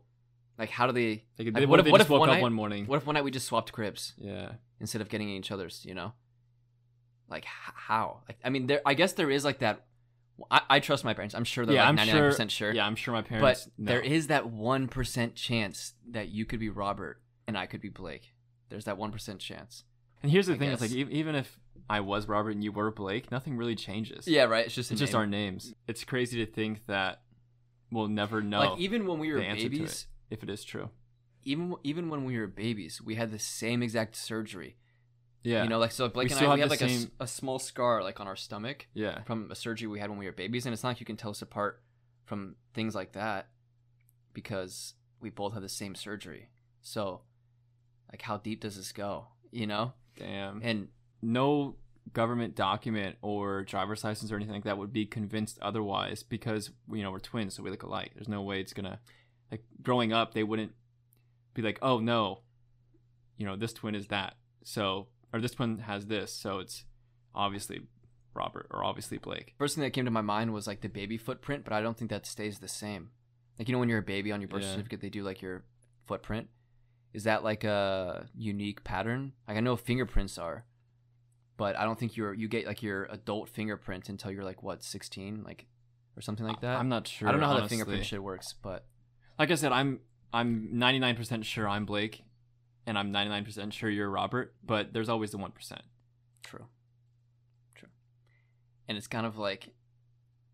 like 0.58 0.68
how 0.68 0.86
do 0.86 0.92
they 0.92 1.24
They 1.36 1.44
could, 1.44 1.54
Like, 1.54 1.62
what, 1.62 1.70
what 1.70 1.78
if 1.80 1.84
they 1.86 1.90
what 1.92 1.98
just 1.98 2.06
if 2.08 2.10
woke 2.10 2.20
one 2.20 2.28
up 2.28 2.34
night- 2.34 2.42
one 2.42 2.52
morning? 2.52 2.86
what 2.86 2.96
if 2.96 3.06
one 3.06 3.14
night 3.14 3.24
we 3.24 3.30
just 3.30 3.46
swapped 3.46 3.72
cribs 3.72 4.12
Yeah. 4.18 4.52
instead 4.78 5.00
of 5.00 5.08
getting 5.08 5.28
in 5.30 5.36
each 5.36 5.50
other's 5.50 5.84
you 5.86 5.94
know 5.94 6.12
like 7.28 7.44
how 7.46 8.20
like 8.28 8.38
i 8.44 8.50
mean 8.50 8.66
there 8.66 8.80
i 8.84 8.94
guess 8.94 9.12
there 9.14 9.30
is 9.30 9.44
like 9.44 9.60
that 9.60 9.86
i, 10.50 10.60
I 10.70 10.80
trust 10.80 11.04
my 11.04 11.14
parents 11.14 11.34
i'm 11.34 11.44
sure 11.44 11.64
they're 11.66 11.74
Yeah, 11.76 11.88
like 11.90 11.98
I'm 12.00 12.08
99% 12.08 12.36
sure- 12.36 12.48
sure 12.48 12.72
Yeah, 12.74 12.86
I'm 12.86 12.96
sure 12.96 13.12
my 13.14 13.20
but 13.22 13.28
parents. 13.28 13.68
know. 13.78 13.92
there 13.92 14.00
is 14.00 14.26
that 14.28 14.44
1% 14.44 15.34
chance 15.34 15.94
that 16.10 16.28
you 16.28 16.44
could 16.44 16.60
be 16.60 16.68
Robert 16.68 17.20
and 17.46 17.58
I 17.58 17.66
could 17.66 17.80
be 17.80 17.88
Blake. 17.88 18.32
There's 18.68 18.84
that 18.84 18.96
1% 18.96 19.38
chance. 19.40 19.82
And 20.22 20.30
here's 20.30 20.46
the 20.46 20.54
I 20.54 20.58
thing: 20.58 20.70
it's 20.70 20.80
like 20.80 20.92
even 20.92 21.34
if 21.34 21.58
I 21.88 22.00
was 22.00 22.28
Robert 22.28 22.50
and 22.50 22.62
you 22.62 22.70
were 22.70 22.90
Blake, 22.92 23.30
nothing 23.32 23.56
really 23.56 23.74
changes. 23.74 24.28
Yeah, 24.28 24.44
right. 24.44 24.66
It's 24.66 24.74
just 24.74 24.92
it's 24.92 25.00
just 25.00 25.14
our 25.14 25.26
names. 25.26 25.74
It's 25.88 26.04
crazy 26.04 26.44
to 26.44 26.50
think 26.52 26.86
that 26.86 27.22
we'll 27.90 28.06
never 28.08 28.40
know 28.42 28.60
like 28.60 28.78
even 28.78 29.06
when 29.06 29.18
we 29.18 29.32
were 29.32 29.38
the 29.40 29.46
answer 29.46 29.64
to 29.64 29.68
babies, 29.70 30.06
if 30.30 30.42
it 30.44 30.50
is 30.50 30.62
true. 30.62 30.90
even 31.42 31.74
even 31.82 32.08
when 32.10 32.24
we 32.24 32.38
were 32.38 32.46
babies, 32.46 33.00
we 33.02 33.14
had 33.16 33.32
the 33.32 33.38
same 33.38 33.82
exact 33.82 34.14
surgery. 34.14 34.76
Yeah, 35.42 35.62
You 35.62 35.68
know, 35.68 35.78
like 35.78 35.92
so 35.92 36.08
Blake 36.08 36.28
We 36.28 36.36
and 36.36 36.46
I 36.46 36.54
we 36.54 36.60
have 36.60 36.68
had 36.68 36.70
like 36.70 36.82
a 36.82 36.88
same- 36.88 37.10
a, 37.18 37.26
small 37.26 37.58
scar 37.58 38.02
like 38.02 38.20
on 38.20 38.26
our 38.26 38.36
stomach 38.36 38.86
yeah. 38.92 39.22
from 39.22 39.50
a 39.50 39.54
surgery 39.54 39.88
we 39.88 39.98
had 39.98 40.10
when 40.10 40.18
we 40.18 40.26
were 40.26 40.32
babies 40.32 40.66
and 40.66 40.72
it's 40.72 40.82
not 40.82 40.90
like 40.90 41.00
you 41.00 41.06
can 41.06 41.16
tell 41.16 41.30
us 41.30 41.40
apart 41.40 41.82
from 42.26 42.56
things 42.74 42.94
like 42.94 43.12
that 43.12 43.48
because 44.34 44.94
we 45.20 45.30
both 45.30 45.54
had 45.54 45.62
the 45.62 45.68
same 45.68 45.94
surgery. 45.94 46.50
So 46.82 47.22
like 48.12 48.22
how 48.22 48.36
deep 48.36 48.60
does 48.60 48.76
this 48.76 48.92
go, 48.92 49.28
you 49.50 49.66
know? 49.66 49.94
Damn. 50.18 50.60
And 50.62 50.88
no 51.22 51.76
government 52.12 52.54
document 52.54 53.16
or 53.22 53.62
driver's 53.64 54.04
license 54.04 54.32
or 54.32 54.36
anything 54.36 54.54
like 54.54 54.64
that 54.64 54.78
would 54.78 54.92
be 54.92 55.06
convinced 55.06 55.58
otherwise 55.62 56.22
because 56.22 56.70
you 56.92 57.02
know 57.02 57.10
we're 57.10 57.18
twins, 57.18 57.54
so 57.54 57.62
we 57.62 57.70
look 57.70 57.82
alike. 57.82 58.12
There's 58.14 58.28
no 58.28 58.42
way 58.42 58.60
it's 58.60 58.72
gonna 58.72 58.98
like 59.50 59.62
growing 59.82 60.12
up 60.12 60.34
they 60.34 60.42
wouldn't 60.42 60.72
be 61.54 61.62
like, 61.62 61.78
oh 61.82 61.98
no, 61.98 62.40
you 63.36 63.46
know 63.46 63.56
this 63.56 63.72
twin 63.72 63.94
is 63.94 64.08
that. 64.08 64.34
So 64.64 65.08
or 65.32 65.40
this 65.40 65.58
one 65.58 65.78
has 65.80 66.06
this, 66.06 66.32
so 66.32 66.58
it's 66.58 66.84
obviously 67.34 67.80
Robert 68.34 68.66
or 68.70 68.84
obviously 68.84 69.18
Blake. 69.18 69.54
First 69.58 69.74
thing 69.74 69.84
that 69.84 69.90
came 69.90 70.04
to 70.04 70.10
my 70.10 70.20
mind 70.20 70.52
was 70.52 70.66
like 70.66 70.80
the 70.80 70.88
baby 70.88 71.16
footprint, 71.18 71.64
but 71.64 71.72
I 71.72 71.80
don't 71.80 71.96
think 71.96 72.10
that 72.10 72.26
stays 72.26 72.58
the 72.58 72.68
same. 72.68 73.10
Like 73.58 73.68
you 73.68 73.72
know 73.72 73.78
when 73.78 73.88
you're 73.88 73.98
a 73.98 74.02
baby 74.02 74.32
on 74.32 74.40
your 74.40 74.48
birth 74.48 74.62
Yeah. 74.62 74.72
certificate, 74.72 75.00
they 75.00 75.10
do 75.10 75.22
like 75.22 75.42
your 75.42 75.64
footprint. 76.06 76.48
Is 77.12 77.24
that 77.24 77.42
like 77.44 77.64
a 77.64 78.26
unique 78.34 78.84
pattern? 78.84 79.32
Like 79.48 79.56
I 79.56 79.60
know 79.60 79.76
fingerprints 79.76 80.38
are, 80.38 80.64
but 81.56 81.76
I 81.76 81.84
don't 81.84 81.98
think 81.98 82.16
you're 82.16 82.32
you 82.32 82.48
get 82.48 82.66
like 82.66 82.82
your 82.82 83.04
adult 83.10 83.48
fingerprint 83.48 84.08
until 84.08 84.30
you're 84.30 84.44
like 84.44 84.62
what 84.62 84.82
16, 84.84 85.42
like 85.44 85.66
or 86.16 86.22
something 86.22 86.46
like 86.46 86.60
that. 86.60 86.78
I'm 86.78 86.88
not 86.88 87.06
sure. 87.08 87.28
I 87.28 87.32
don't 87.32 87.40
know 87.40 87.48
how 87.48 87.60
the 87.60 87.68
fingerprint 87.68 88.06
shit 88.06 88.22
works, 88.22 88.54
but 88.62 88.86
Like 89.38 89.50
I 89.50 89.54
said, 89.56 89.72
I'm 89.72 90.00
I'm 90.32 90.70
99% 90.74 91.44
sure 91.44 91.68
I'm 91.68 91.84
Blake, 91.84 92.22
and 92.86 92.98
I'm 92.98 93.12
99% 93.12 93.72
sure 93.72 93.88
you're 93.90 94.10
Robert. 94.10 94.54
But 94.64 94.92
there's 94.92 95.08
always 95.08 95.30
the 95.30 95.38
one 95.38 95.52
percent. 95.52 95.82
true, 96.42 96.66
true. 97.74 97.88
And 98.88 98.96
it's 98.98 99.06
kind 99.06 99.26
of 99.26 99.38
like 99.38 99.68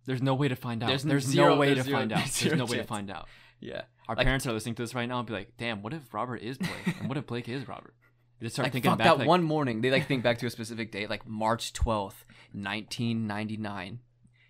There's 0.06 0.22
no 0.22 0.34
way 0.34 0.48
to 0.48 0.56
find 0.56 0.82
out. 0.82 0.88
There's 0.88 1.02
There's, 1.02 1.24
zero- 1.24 1.54
no 1.54 1.60
way 1.60 1.66
there's 1.74 1.78
to 1.78 1.84
zero- 1.84 1.98
find 1.98 2.12
out. 2.14 2.18
there's 2.18 2.40
There's 2.40 2.58
no 2.58 2.64
way 2.66 2.76
to 2.78 2.84
find 2.84 3.10
out. 3.10 3.28
yeah, 3.60 3.82
Our 4.08 4.16
Like- 4.16 4.24
parents 4.26 4.46
are 4.46 4.52
listening 4.52 4.74
to 4.76 4.82
this 4.82 4.94
right 4.94 5.06
now 5.08 5.18
and 5.18 5.26
be 5.26 5.32
like, 5.32 5.56
"Damn, 5.56 5.82
what 5.82 5.92
if 5.94 6.12
Robert 6.12 6.36
is 6.42 6.58
Blake? 6.58 6.98
and 7.00 7.08
what 7.08 7.16
if 7.18 7.26
Blake 7.26 7.48
is 7.48 7.66
Robert?" 7.68 7.94
They 8.38 8.50
start 8.50 8.66
like 8.66 8.72
thinking 8.74 8.90
fuck 8.90 8.98
back. 8.98 9.06
that 9.06 9.18
like, 9.20 9.26
one 9.28 9.42
morning. 9.42 9.80
They 9.80 9.90
like 9.90 10.06
think 10.06 10.22
back 10.22 10.36
to 10.38 10.46
a 10.46 10.50
specific 10.50 10.92
date, 10.92 11.08
like 11.08 11.26
March 11.26 11.72
twelfth, 11.72 12.24
nineteen 12.52 13.26
ninety 13.26 13.56
nine. 13.56 14.00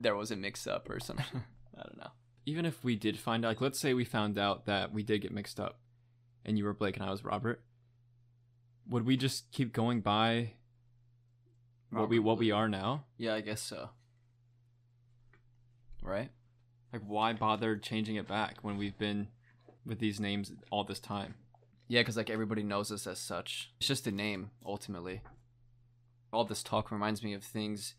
There 0.00 0.16
was 0.16 0.30
a 0.32 0.36
mix 0.36 0.66
up 0.66 0.90
or 0.90 0.98
something. 0.98 1.24
I 1.78 1.82
don't 1.84 1.96
know. 1.96 2.10
Even 2.46 2.66
if 2.66 2.82
we 2.84 2.96
did 2.96 3.16
find 3.18 3.44
out, 3.44 3.48
like, 3.48 3.60
let's 3.60 3.78
say 3.78 3.94
we 3.94 4.04
found 4.04 4.38
out 4.38 4.66
that 4.66 4.92
we 4.92 5.02
did 5.04 5.20
get 5.22 5.30
mixed 5.32 5.58
up, 5.60 5.78
and 6.46 6.56
you 6.56 6.64
were 6.64 6.72
Blake 6.72 6.96
and 6.96 7.04
I 7.04 7.11
was 7.11 7.24
Robert, 7.24 7.62
would 8.88 9.04
we 9.04 9.16
just 9.18 9.50
keep 9.52 9.72
going 9.74 10.00
by 10.00 10.52
what 11.90 12.09
we 12.09 12.18
Robert 12.18 12.26
what 12.26 12.38
we 12.38 12.50
are 12.52 12.68
now? 12.68 13.04
Yeah, 13.18 13.35
I 13.35 13.40
guess 13.42 13.61
so. 13.61 13.90
Right? 16.02 16.30
Like, 16.92 17.02
why 17.06 17.32
bother 17.32 17.76
changing 17.76 18.14
it 18.16 18.28
back 18.28 18.59
when 18.62 18.78
we've 18.78 18.96
been 18.96 19.28
with 19.85 19.98
these 19.98 20.20
names 20.20 20.52
all 20.70 20.85
this 20.85 21.00
time? 21.00 21.35
Yeah, 21.88 22.00
because 22.00 22.16
like 22.16 22.30
everybody 22.30 22.62
knows 22.62 22.90
us 22.92 23.06
as 23.06 23.18
such. 23.18 23.72
It's 23.78 23.88
just 23.88 24.06
a 24.06 24.12
name 24.12 24.50
ultimately. 24.64 25.22
All 26.32 26.44
this 26.44 26.62
talk 26.62 26.90
reminds 26.90 27.22
me 27.22 27.35
of 27.35 27.42
things 27.42 27.94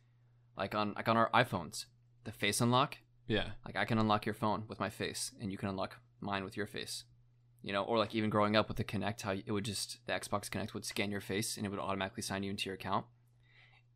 like 0.58 0.74
on 0.74 0.94
like 0.96 1.10
on 1.10 1.18
our 1.18 1.30
iPhones, 1.32 1.86
the 2.24 2.32
face 2.32 2.62
unlock. 2.62 2.98
Yeah. 3.28 3.50
Like 3.66 3.76
I 3.76 3.86
can 3.86 3.98
unlock 3.98 4.26
your 4.26 4.36
phone 4.36 4.64
with 4.70 4.80
my 4.80 4.90
face, 4.90 5.32
and 5.42 5.52
you 5.52 5.58
can 5.58 5.70
unlock 5.70 5.98
mine 6.22 6.46
with 6.46 6.56
your 6.56 6.66
face. 6.66 7.04
You 7.64 7.74
know, 7.74 7.84
or 7.84 7.98
like 7.98 8.16
even 8.16 8.30
growing 8.30 8.56
up 8.56 8.68
with 8.68 8.78
the 8.78 8.84
Kinect, 8.84 9.22
how 9.24 9.32
it 9.32 9.52
would 9.52 9.66
just 9.66 10.00
the 10.06 10.14
Xbox 10.14 10.50
Kinect 10.50 10.74
would 10.74 10.86
scan 10.86 11.12
your 11.12 11.20
face 11.22 11.58
and 11.58 11.66
it 11.66 11.70
would 11.70 11.80
automatically 11.80 12.24
sign 12.24 12.44
you 12.44 12.52
into 12.52 12.66
your 12.66 12.76
account. 12.76 13.06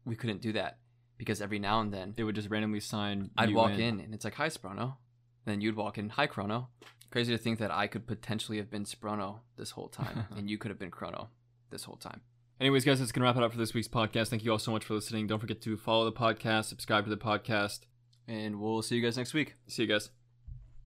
We 0.04 0.15
couldn't 0.15 0.41
do 0.41 0.52
that 0.54 0.80
because 1.17 1.41
every 1.41 1.60
now 1.60 1.80
and 1.80 1.93
then 1.93 2.13
It 2.17 2.24
would 2.24 2.36
just 2.36 2.50
randomly 2.50 2.80
sign. 2.80 3.30
I'd 3.38 3.54
walk 3.54 3.71
in. 3.71 4.00
and 4.00 4.13
it's 4.13 4.26
like, 4.26 4.34
"Hi, 4.36 4.47
Sprono," 4.47 4.97
then 5.45 5.62
you'd 5.62 5.76
walk 5.76 5.97
in, 5.97 6.10
"Hi, 6.10 6.28
Chrono." 6.28 6.69
Crazy 7.12 7.32
to 7.32 7.38
think 7.38 7.60
that 7.60 7.71
I 7.71 7.88
could 7.88 8.08
potentially 8.08 8.58
have 8.58 8.69
been 8.71 8.86
Sprono 8.86 9.41
this 9.58 9.71
whole 9.71 9.89
time, 9.89 10.26
and 10.36 10.50
you 10.50 10.58
could 10.58 10.71
have 10.71 10.80
been 10.80 10.91
Chrono 10.91 11.30
this 11.69 11.84
whole 11.84 11.97
time. 11.97 12.21
Anyways, 12.60 12.84
guys, 12.86 13.00
that's 13.00 13.12
gonna 13.12 13.26
wrap 13.26 13.38
it 13.38 13.43
up 13.43 13.52
for 13.52 13.58
this 13.58 13.74
week's 13.74 13.88
podcast. 13.88 14.30
Thank 14.30 14.43
you 14.43 14.52
all 14.52 14.60
so 14.60 14.71
much 14.71 14.84
for 14.86 14.93
listening. 14.95 15.28
Don't 15.28 15.39
forget 15.39 15.62
to 15.62 15.78
follow 15.78 16.06
the 16.06 16.12
podcast, 16.12 16.65
subscribe 16.65 17.04
to 17.06 17.10
the 17.10 17.17
podcast. 17.17 17.82
And 18.28 18.60
we'll 18.62 18.82
see 18.82 18.95
you 18.95 19.02
guys 19.02 19.17
next 19.17 19.34
week. 19.34 19.56
See 19.67 19.84
you 19.84 19.88
guys. 19.88 20.10